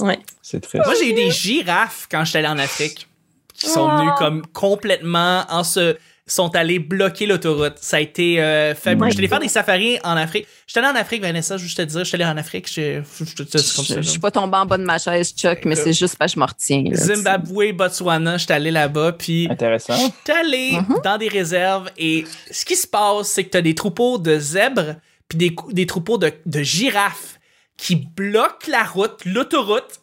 Ouais. 0.00 0.18
c'est 0.40 0.60
triste. 0.60 0.84
Moi, 0.86 0.94
j'ai 0.98 1.10
eu 1.10 1.12
des 1.14 1.30
girafes 1.30 2.08
quand 2.10 2.24
j'étais 2.24 2.38
allé 2.38 2.48
en 2.48 2.58
Afrique 2.58 3.06
qui 3.54 3.68
sont 3.68 3.88
Oh. 3.92 3.98
venus 3.98 4.12
comme 4.18 4.42
complètement 4.52 5.44
en 5.50 5.62
se 5.64 5.96
sont 6.26 6.54
allés 6.54 6.78
bloquer 6.78 7.26
l'autoroute. 7.26 7.74
Ça 7.80 7.96
a 7.96 8.00
été 8.00 8.40
euh, 8.40 8.74
fabuleux. 8.74 9.10
J'étais 9.10 9.18
allé 9.20 9.28
faire 9.28 9.40
des 9.40 9.48
safaris 9.48 9.98
en 10.04 10.16
Afrique. 10.16 10.46
J'étais 10.66 10.80
allé 10.80 10.96
en 10.96 11.00
Afrique, 11.00 11.20
Vanessa, 11.22 11.56
juste 11.56 11.76
te 11.78 11.82
dire, 11.82 12.04
j'étais 12.04 12.22
allé 12.22 12.24
en 12.32 12.36
Afrique, 12.36 12.68
je 12.72 13.02
je- 13.18 13.24
je- 13.24 13.42
je-. 13.58 13.82
Je, 13.82 14.02
je 14.02 14.08
suis 14.08 14.18
pas 14.20 14.30
tombée 14.30 14.56
en 14.56 14.64
bas 14.66 14.78
de 14.78 14.84
ma 14.84 14.98
chaise, 14.98 15.34
Chuck, 15.36 15.64
mais 15.64 15.74
c'est 15.74 15.92
juste 15.92 16.16
parce 16.16 16.32
que 16.32 16.36
je 16.36 16.40
me 16.40 16.46
retiens. 16.46 16.84
là, 16.88 16.96
Zimbabwe, 16.96 17.72
Botswana, 17.72 18.38
j'étais 18.38 18.54
allé 18.54 18.70
là-bas, 18.70 19.12
puis 19.12 19.48
Intéressant. 19.50 19.94
j'étais 19.96 20.32
allé 20.38 20.78
dans 21.02 21.18
des 21.18 21.28
réserves 21.28 21.90
et 21.98 22.24
ce 22.50 22.64
qui 22.64 22.76
se 22.76 22.86
passe, 22.86 23.26
c'est 23.28 23.44
que 23.44 23.50
t'as 23.50 23.60
des 23.62 23.74
troupeaux 23.74 24.18
de 24.18 24.38
zèbres 24.38 24.94
puis 25.28 25.38
des, 25.38 25.56
des 25.70 25.86
troupeaux 25.86 26.18
de, 26.18 26.32
de 26.46 26.62
girafes 26.62 27.38
qui 27.76 27.96
bloquent 27.96 28.70
la 28.70 28.84
route, 28.84 29.24
l'autoroute. 29.24 30.01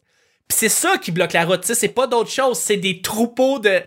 C'est 0.51 0.67
ça 0.67 0.97
qui 0.97 1.11
bloque 1.11 1.33
la 1.33 1.45
route, 1.45 1.61
tu 1.61 1.67
sais, 1.67 1.75
c'est 1.75 1.87
pas 1.89 2.07
d'autre 2.07 2.31
chose, 2.31 2.57
c'est 2.57 2.75
des 2.75 3.01
troupeaux 3.01 3.59
de... 3.59 3.81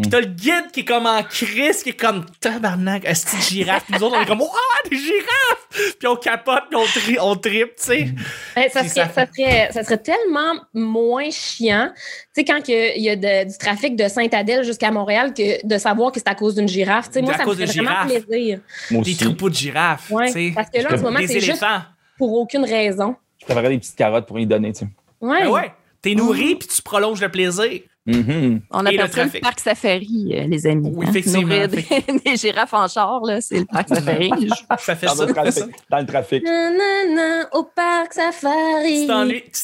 Puis 0.00 0.08
t'as 0.08 0.20
le 0.20 0.26
guide 0.26 0.70
qui 0.72 0.80
est 0.80 0.84
comme 0.84 1.06
en 1.06 1.22
crise, 1.24 1.82
qui 1.82 1.90
est 1.90 2.00
comme 2.00 2.24
tabarnak, 2.40 3.04
un 3.04 3.12
petit 3.12 3.40
girafe. 3.42 3.82
Nous 3.90 4.00
autres, 4.02 4.16
on 4.16 4.22
est 4.22 4.26
comme, 4.26 4.40
oh, 4.40 4.88
des 4.88 4.96
girafes! 4.96 5.94
Puis 5.98 6.06
on 6.06 6.14
capote, 6.16 6.62
puis 6.70 6.76
on, 6.76 6.84
tri 6.84 7.16
on 7.20 7.34
tripe, 7.34 7.74
tu 7.76 7.82
sais. 7.82 8.08
Ben, 8.54 8.70
ça, 8.70 8.84
serait, 8.84 8.88
ça- 8.88 9.08
ça, 9.12 9.26
serait, 9.26 9.68
ça 9.72 9.82
serait 9.82 9.98
tellement 9.98 10.54
moins 10.72 11.28
chiant, 11.30 11.90
tu 11.94 12.00
sais, 12.32 12.44
quand 12.44 12.64
que 12.64 12.96
il 12.96 13.02
y 13.02 13.10
a 13.10 13.16
de- 13.16 13.50
du 13.50 13.58
trafic 13.58 13.96
de 13.96 14.06
Sainte-Adèle 14.08 14.64
jusqu'à 14.64 14.92
Montréal, 14.92 15.34
que 15.34 15.66
de 15.66 15.78
savoir 15.78 16.12
que 16.12 16.20
c'est 16.20 16.28
à 16.28 16.36
cause 16.36 16.54
d'une 16.54 16.68
girafe. 16.68 17.08
Tu 17.08 17.14
sais, 17.14 17.22
moi, 17.22 17.36
ça 17.36 17.44
me 17.44 17.54
fait 17.54 17.64
vraiment 17.66 17.90
girafes. 18.06 18.24
plaisir. 18.24 18.60
Moi 18.92 19.02
Des 19.02 19.10
aussi. 19.14 19.24
troupeaux 19.24 19.50
de 19.50 19.54
girafes, 19.54 20.10
Ouais, 20.10 20.26
tu 20.26 20.32
sais. 20.32 20.52
parce 20.54 20.70
que 20.70 20.78
là, 20.80 20.94
en 20.94 20.96
ce 20.96 21.02
moment, 21.02 21.18
c'est 21.26 21.40
juste 21.40 21.48
éléphants. 21.62 21.82
pour 22.18 22.32
aucune 22.38 22.64
raison. 22.64 23.16
Je 23.40 23.44
préférerais 23.46 23.70
des 23.70 23.78
petites 23.78 23.96
carottes 23.96 24.26
pour 24.26 24.38
y 24.38 24.46
donner, 24.46 24.72
tu 24.72 24.78
sais. 24.80 24.86
Ouais. 25.20 25.42
Ben 25.42 25.48
ouais, 25.50 25.72
t'es 26.04 26.14
nourri, 26.14 26.54
puis 26.56 26.68
tu 26.68 26.82
prolonges 26.82 27.20
le 27.20 27.28
plaisir. 27.30 27.80
Mhm. 28.06 28.60
On 28.70 28.84
appelle 28.84 29.10
ça 29.10 29.24
le 29.24 29.40
parc 29.40 29.60
safari, 29.60 30.34
euh, 30.34 30.46
les 30.46 30.66
amis. 30.66 30.92
Oui, 30.94 31.06
hein. 31.06 31.10
effectivement. 31.10 31.66
Des, 31.66 31.86
des 32.26 32.36
girafes 32.36 32.74
en 32.74 32.86
char, 32.86 33.22
là, 33.24 33.40
c'est 33.40 33.60
le 33.60 33.64
parc 33.64 33.88
safari. 33.88 34.30
Ça 34.78 34.94
fait 34.94 35.06
Dans, 35.06 35.14
ça. 35.14 35.24
le 35.24 35.32
trafic, 35.32 35.64
dans 35.90 35.98
le 36.00 36.06
trafic. 36.06 36.44
Nanana, 36.44 37.48
au 37.54 37.62
parc 37.64 38.12
safari. 38.12 39.00
Tu 39.00 39.06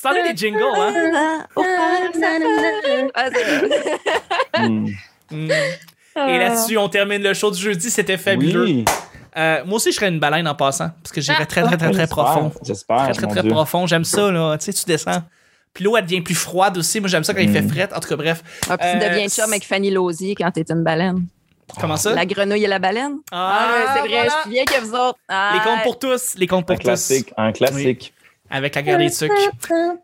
t'ennuies 0.00 0.32
des 0.32 0.36
jingles, 0.36 0.62
hein? 0.78 0.94
Ah, 1.14 1.46
au 1.54 1.62
parc 1.62 2.14
safari. 2.14 3.10
Ah, 3.14 4.60
Hmm. 4.66 4.86
Mm. 5.30 5.50
Et 6.28 6.38
là-dessus, 6.38 6.76
on 6.78 6.88
termine 6.88 7.22
le 7.22 7.34
show 7.34 7.50
du 7.50 7.60
jeudi. 7.60 7.90
C'était 7.90 8.16
fabuleux. 8.16 8.64
Oui. 8.64 8.84
Euh, 9.36 9.62
moi 9.64 9.76
aussi, 9.76 9.90
je 9.92 9.96
serais 9.96 10.08
une 10.08 10.18
baleine 10.18 10.48
en 10.48 10.54
passant. 10.54 10.90
Parce 11.02 11.12
que 11.12 11.20
j'irais 11.20 11.38
Ah, 11.42 11.46
très, 11.46 11.62
très, 11.62 11.76
très, 11.76 11.90
très 11.90 12.00
J'espère, 12.00 12.24
profond. 12.24 12.52
J'espère. 12.64 12.96
Très, 13.02 13.12
très, 13.12 13.26
très 13.26 13.48
profond. 13.48 13.86
J'aime 13.86 14.04
ça, 14.04 14.30
là. 14.32 14.56
Tu 14.58 14.64
sais, 14.64 14.72
tu 14.72 14.84
descends. 14.86 15.22
Puis 15.72 15.84
l'eau, 15.84 15.96
elle 15.96 16.04
devient 16.04 16.20
plus 16.20 16.34
froide 16.34 16.76
aussi. 16.78 17.00
Moi, 17.00 17.08
j'aime 17.08 17.24
ça 17.24 17.32
quand 17.34 17.40
il 17.40 17.50
fait 17.52 17.62
Mm. 17.62 17.68
fret. 17.70 17.88
En 17.94 18.00
tout 18.00 18.08
cas, 18.08 18.16
bref. 18.16 18.42
Ah, 18.68 18.76
puis 18.76 18.88
tu 18.90 18.96
Euh, 18.96 19.08
deviens 19.08 19.28
chum 19.28 19.50
avec 19.50 19.64
Fanny 19.64 19.90
Lausier 19.90 20.34
quand 20.34 20.50
t'es 20.50 20.64
une 20.68 20.82
baleine. 20.82 21.26
Comment 21.80 21.96
ça? 21.96 22.12
La 22.14 22.26
grenouille 22.26 22.64
et 22.64 22.66
la 22.66 22.80
baleine? 22.80 23.18
Ah, 23.30 23.68
ouais, 23.72 23.84
c'est 23.94 24.00
vrai, 24.00 24.08
voilà. 24.08 24.24
je 24.36 24.40
suis 24.40 24.50
bien 24.50 24.64
que 24.64 24.80
vous 24.80 24.92
autres. 24.94 25.18
Ah, 25.28 25.52
Les 25.54 25.60
comptes 25.70 25.82
pour 25.84 25.98
tous. 26.00 26.34
Les 26.36 26.46
comptes 26.48 26.62
Un 26.64 26.74
pour 26.74 26.76
tous. 26.78 26.82
classique. 26.82 27.32
Un 27.36 27.52
classique. 27.52 28.12
Avec 28.52 28.74
la 28.74 28.82
guerre 28.82 28.98
des 28.98 29.10
sucres. 29.10 29.32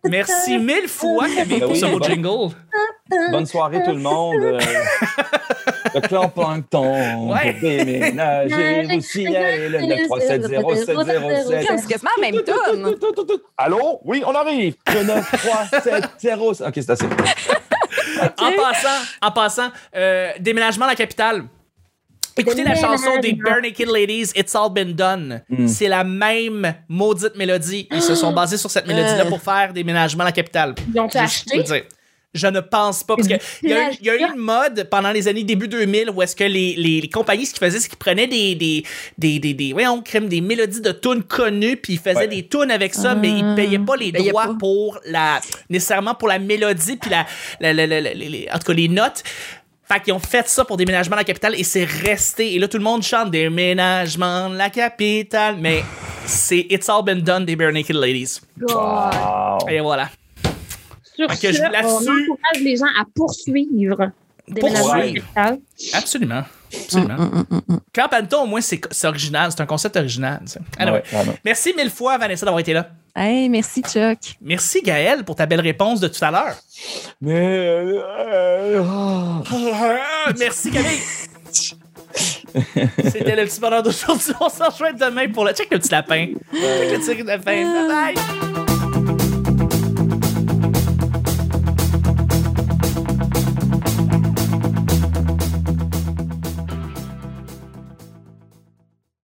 Merci 0.08 0.58
mille 0.58 0.86
fois, 0.86 1.26
Camille, 1.34 1.58
Ben 1.58 1.66
pour 1.66 1.76
ce 1.76 1.86
beau 1.86 1.98
bon. 1.98 2.04
jingle. 2.06 2.54
Bonne 3.32 3.46
soirée 3.46 3.82
tout 3.84 3.90
le 3.90 3.98
monde. 3.98 4.36
Le 5.96 6.00
clan 6.08 6.28
plancton 6.28 7.32
Ouais. 7.32 7.52
pour 7.54 7.60
déménager. 7.62 8.82
Vous 8.94 9.00
signalez 9.00 9.68
le 9.70 9.78
9370707. 9.78 11.46
C'est? 11.48 11.88
Quasiment 11.88 12.10
la 12.20 12.30
même 12.30 12.42
tonne. 12.42 12.94
Allô? 13.56 14.00
Oui, 14.04 14.22
on 14.26 14.34
arrive. 14.34 14.74
Le 14.94 15.02
93707. 15.04 16.66
OK, 16.68 16.72
c'est 16.74 16.90
assez. 16.90 17.06
En 18.38 18.50
passant, 18.52 18.88
en 19.22 19.30
passant, 19.30 19.68
euh, 19.94 20.30
déménagement 20.40 20.86
à 20.86 20.88
la 20.88 20.94
capitale. 20.94 21.44
Écoutez 22.38 22.64
la 22.64 22.74
chanson 22.74 23.18
des 23.20 23.32
Bare 23.34 23.60
Naked 23.62 23.88
Ladies, 23.88 24.30
It's 24.34 24.54
All 24.54 24.70
Been 24.72 24.92
Done. 24.94 25.42
Mm. 25.50 25.66
C'est 25.68 25.88
la 25.88 26.02
même 26.04 26.74
maudite 26.88 27.36
mélodie. 27.36 27.88
Ils 27.90 28.00
se 28.02 28.14
sont 28.14 28.32
basés 28.32 28.56
sur 28.58 28.70
cette 28.70 28.86
mélodie-là 28.86 29.24
Euh. 29.26 29.28
pour 29.28 29.40
faire 29.42 29.72
déménagement 29.72 30.22
à 30.22 30.26
la 30.26 30.32
capitale. 30.32 30.74
Ils 30.94 31.00
ont 31.00 31.08
acheté? 31.14 31.62
Je 32.36 32.46
ne 32.46 32.60
pense 32.60 33.02
pas. 33.04 33.16
Parce 33.16 33.28
que 33.28 33.34
il 33.62 33.70
y, 33.70 33.72
a 33.72 33.90
eu- 33.90 33.94
il 34.00 34.06
y 34.06 34.10
a 34.10 34.14
eu 34.16 34.20
une 34.32 34.38
mode 34.40 34.88
pendant 34.90 35.10
les 35.12 35.26
années 35.28 35.42
début 35.44 35.68
2000 35.68 36.10
où 36.10 36.22
est-ce 36.22 36.36
que 36.36 36.44
les, 36.44 36.74
les, 36.76 37.00
les 37.00 37.08
compagnies, 37.08 37.46
ce 37.46 37.52
qu'ils 37.54 37.66
faisaient, 37.66 37.80
c'est 37.80 37.88
qu'ils 37.88 37.98
prenaient 37.98 38.26
des, 38.26 38.54
des, 38.54 38.84
des, 39.18 39.38
des, 39.38 39.54
des, 39.54 39.72
voyons, 39.72 40.00
crème, 40.02 40.28
des 40.28 40.40
mélodies 40.40 40.80
de 40.80 40.92
tunes 40.92 41.22
connues, 41.22 41.76
puis 41.76 41.94
ils 41.94 41.98
faisaient 41.98 42.16
Ouais. 42.16 42.28
des 42.28 42.46
tunes 42.46 42.70
avec 42.70 42.94
ça, 42.94 43.14
mais 43.14 43.30
ils 43.30 43.54
payaient 43.56 43.78
pas 43.78 43.96
les 43.96 44.12
payaient 44.12 44.30
droits 44.30 44.46
pas. 44.48 44.54
pour 44.58 44.98
la, 45.06 45.40
nécessairement 45.70 46.14
pour 46.14 46.28
la 46.28 46.38
mélodie, 46.38 46.96
puis 46.96 47.10
la, 47.10 47.26
la, 47.60 47.72
la- 47.72 47.86
la- 47.86 48.00
la- 48.00 48.14
les- 48.14 48.48
en 48.52 48.58
tout 48.58 48.64
cas, 48.66 48.72
les 48.72 48.88
notes. 48.88 49.22
Fait 49.88 50.00
qu'ils 50.02 50.12
ont 50.12 50.18
fait 50.18 50.48
ça 50.48 50.64
pour 50.64 50.76
déménagement 50.76 51.14
à 51.14 51.18
la 51.20 51.24
capitale 51.24 51.54
et 51.56 51.62
c'est 51.62 51.84
resté. 51.84 52.54
Et 52.54 52.58
là, 52.58 52.66
tout 52.66 52.76
le 52.76 52.82
monde 52.82 53.04
chante 53.04 53.30
déménagement 53.30 54.50
de 54.50 54.56
la 54.56 54.68
capitale, 54.68 55.56
mais 55.60 55.84
c'est 56.24 56.66
It's 56.70 56.88
All 56.88 57.04
Been 57.04 57.20
Done 57.20 57.44
des 57.44 57.54
Bare 57.54 57.70
Naked 57.70 57.94
Ladies. 57.94 58.40
Wow. 58.62 59.58
Et 59.70 59.78
voilà. 59.78 60.10
Sur 61.16 61.30
ce, 61.30 61.84
on 61.84 61.96
encourage 61.96 62.60
les 62.62 62.76
gens 62.76 62.86
à 62.98 63.04
poursuivre. 63.14 64.10
Poursuivre. 64.60 65.24
Absolument. 65.92 66.42
Absolument. 66.72 67.16
Camp 67.92 68.08
Anton, 68.12 68.42
au 68.42 68.46
moins, 68.46 68.60
c'est 68.60 68.80
c'est 68.90 69.06
original. 69.06 69.50
C'est 69.50 69.60
un 69.60 69.66
concept 69.66 69.96
original. 69.96 70.40
Anyway. 70.78 71.02
Ouais. 71.12 71.18
Merci 71.44 71.74
mille 71.76 71.90
fois, 71.90 72.18
Vanessa, 72.18 72.44
d'avoir 72.44 72.60
été 72.60 72.72
là. 72.72 72.88
Hey, 73.14 73.48
merci, 73.48 73.82
Chuck. 73.82 74.18
Merci, 74.42 74.82
Gaël, 74.82 75.24
pour 75.24 75.36
ta 75.36 75.46
belle 75.46 75.60
réponse 75.60 76.00
de 76.00 76.08
tout 76.08 76.22
à 76.22 76.30
l'heure. 76.30 76.56
Mais. 77.20 77.34
euh, 77.34 78.82
oh. 78.84 79.42
Merci, 80.38 80.70
Camille. 80.70 81.00
C'était 83.04 83.36
le 83.36 83.44
petit 83.46 83.60
bonheur 83.60 83.82
d'aujourd'hui. 83.82 84.32
On 84.40 84.48
s'en 84.48 84.68
rejoint 84.68 84.92
demain 84.92 85.28
pour 85.30 85.44
le. 85.44 85.52
Check 85.52 85.70
le 85.70 85.78
petit 85.78 85.90
lapin. 85.90 86.28
Check 86.52 86.92
le 86.92 86.98
petit 86.98 87.22
lapin. 87.22 87.64
Bye 87.88 88.14
bye. 88.14 88.65